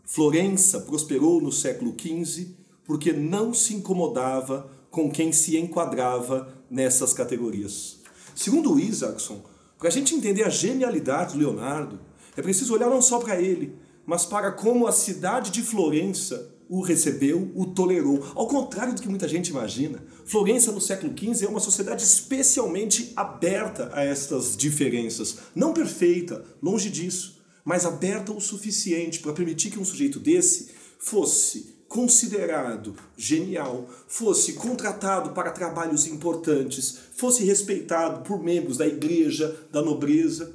Florença 0.03 0.79
prosperou 0.79 1.39
no 1.39 1.51
século 1.51 1.95
XV 1.99 2.47
porque 2.83 3.11
não 3.11 3.53
se 3.53 3.75
incomodava 3.75 4.71
com 4.95 5.11
quem 5.11 5.33
se 5.33 5.57
enquadrava 5.57 6.47
nessas 6.71 7.11
categorias. 7.11 7.99
Segundo 8.33 8.73
o 8.73 8.79
Isaacson, 8.79 9.43
para 9.77 9.89
a 9.89 9.91
gente 9.91 10.15
entender 10.15 10.43
a 10.43 10.49
genialidade 10.49 11.33
do 11.33 11.39
Leonardo, 11.39 11.99
é 12.37 12.41
preciso 12.41 12.73
olhar 12.73 12.89
não 12.89 13.01
só 13.01 13.19
para 13.19 13.41
ele, 13.41 13.75
mas 14.05 14.25
para 14.25 14.53
como 14.53 14.87
a 14.87 14.93
cidade 14.93 15.51
de 15.51 15.61
Florença 15.61 16.49
o 16.69 16.79
recebeu, 16.79 17.51
o 17.53 17.65
tolerou. 17.65 18.25
Ao 18.33 18.47
contrário 18.47 18.95
do 18.95 19.01
que 19.01 19.09
muita 19.09 19.27
gente 19.27 19.49
imagina, 19.49 20.01
Florença 20.25 20.71
no 20.71 20.79
século 20.79 21.11
XV 21.11 21.45
é 21.45 21.49
uma 21.49 21.59
sociedade 21.59 22.01
especialmente 22.01 23.11
aberta 23.17 23.91
a 23.93 24.01
estas 24.01 24.55
diferenças. 24.55 25.39
Não 25.53 25.73
perfeita, 25.73 26.41
longe 26.63 26.89
disso, 26.89 27.43
mas 27.65 27.85
aberta 27.85 28.31
o 28.31 28.39
suficiente 28.39 29.19
para 29.19 29.33
permitir 29.33 29.71
que 29.71 29.79
um 29.79 29.83
sujeito 29.83 30.21
desse 30.21 30.69
fosse 30.97 31.74
considerado 31.95 32.93
genial, 33.15 33.87
fosse 34.05 34.51
contratado 34.51 35.29
para 35.29 35.51
trabalhos 35.51 36.05
importantes, 36.05 36.99
fosse 37.15 37.45
respeitado 37.45 38.21
por 38.23 38.43
membros 38.43 38.75
da 38.75 38.85
igreja, 38.85 39.65
da 39.71 39.81
nobreza, 39.81 40.53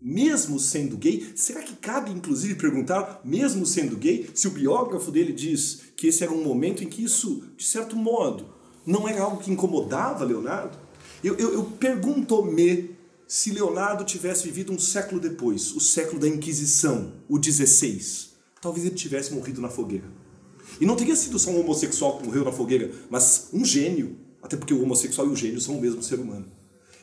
mesmo 0.00 0.58
sendo 0.58 0.96
gay, 0.96 1.30
será 1.36 1.60
que 1.60 1.76
cabe 1.76 2.10
inclusive 2.10 2.54
perguntar, 2.54 3.20
mesmo 3.22 3.66
sendo 3.66 3.98
gay, 3.98 4.30
se 4.32 4.48
o 4.48 4.52
biógrafo 4.52 5.10
dele 5.10 5.34
diz 5.34 5.82
que 5.94 6.06
esse 6.06 6.24
era 6.24 6.32
um 6.32 6.42
momento 6.42 6.82
em 6.82 6.88
que 6.88 7.04
isso, 7.04 7.44
de 7.54 7.64
certo 7.64 7.94
modo, 7.94 8.46
não 8.86 9.06
era 9.06 9.20
algo 9.20 9.42
que 9.42 9.50
incomodava 9.50 10.24
Leonardo? 10.24 10.78
Eu, 11.22 11.36
eu, 11.36 11.52
eu 11.52 11.64
pergunto-me 11.64 12.96
se 13.26 13.50
Leonardo 13.50 14.04
tivesse 14.04 14.44
vivido 14.44 14.72
um 14.72 14.78
século 14.78 15.20
depois, 15.20 15.70
o 15.72 15.80
século 15.80 16.18
da 16.18 16.28
Inquisição, 16.28 17.12
o 17.28 17.38
16. 17.38 18.30
Talvez 18.62 18.86
ele 18.86 18.94
tivesse 18.94 19.34
morrido 19.34 19.60
na 19.60 19.68
fogueira. 19.68 20.06
E 20.80 20.86
não 20.86 20.96
teria 20.96 21.16
sido 21.16 21.38
só 21.38 21.50
um 21.50 21.60
homossexual 21.60 22.18
que 22.18 22.26
morreu 22.26 22.44
na 22.44 22.52
fogueira, 22.52 22.90
mas 23.10 23.48
um 23.52 23.64
gênio. 23.64 24.16
Até 24.42 24.56
porque 24.56 24.72
o 24.72 24.82
homossexual 24.82 25.26
e 25.26 25.30
o 25.30 25.36
gênio 25.36 25.60
são 25.60 25.76
o 25.76 25.80
mesmo 25.80 26.02
ser 26.02 26.18
humano. 26.20 26.46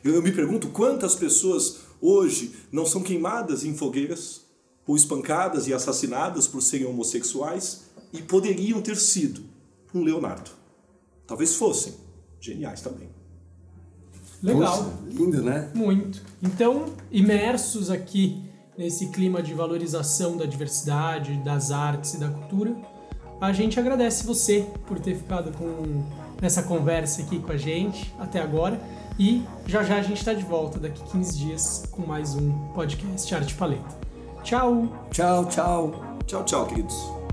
Eu, 0.02 0.14
eu 0.14 0.22
me 0.22 0.32
pergunto 0.32 0.68
quantas 0.68 1.14
pessoas 1.14 1.78
hoje 2.00 2.54
não 2.72 2.86
são 2.86 3.02
queimadas 3.02 3.64
em 3.64 3.74
fogueiras, 3.74 4.42
ou 4.86 4.96
espancadas 4.96 5.66
e 5.66 5.74
assassinadas 5.74 6.46
por 6.46 6.62
serem 6.62 6.86
homossexuais, 6.86 7.86
e 8.12 8.22
poderiam 8.22 8.80
ter 8.80 8.96
sido 8.96 9.42
um 9.92 10.02
Leonardo. 10.02 10.50
Talvez 11.26 11.54
fossem 11.54 11.94
geniais 12.40 12.80
também. 12.80 13.08
Legal. 14.42 14.84
Poxa, 14.84 14.96
lindo, 15.06 15.42
né? 15.42 15.70
Muito. 15.74 16.22
Então, 16.42 16.86
imersos 17.10 17.90
aqui 17.90 18.42
nesse 18.76 19.08
clima 19.08 19.42
de 19.42 19.54
valorização 19.54 20.36
da 20.36 20.44
diversidade, 20.44 21.36
das 21.42 21.70
artes 21.70 22.14
e 22.14 22.18
da 22.18 22.28
cultura, 22.28 22.76
a 23.40 23.52
gente 23.52 23.78
agradece 23.78 24.24
você 24.26 24.66
por 24.86 24.98
ter 24.98 25.14
ficado 25.14 25.52
com 25.52 26.02
nessa 26.40 26.62
conversa 26.62 27.22
aqui 27.22 27.38
com 27.38 27.52
a 27.52 27.56
gente 27.56 28.12
até 28.18 28.40
agora 28.40 28.80
e 29.18 29.42
já 29.66 29.82
já 29.82 29.96
a 29.96 30.02
gente 30.02 30.18
está 30.18 30.34
de 30.34 30.44
volta 30.44 30.78
daqui 30.78 31.02
15 31.10 31.38
dias 31.38 31.84
com 31.90 32.06
mais 32.06 32.34
um 32.34 32.52
podcast 32.74 33.34
Arte 33.34 33.54
Paleta. 33.54 33.96
Tchau. 34.42 34.88
Tchau, 35.10 35.46
tchau. 35.46 35.94
Tchau, 36.26 36.44
tchau, 36.44 36.66
queridos. 36.66 37.25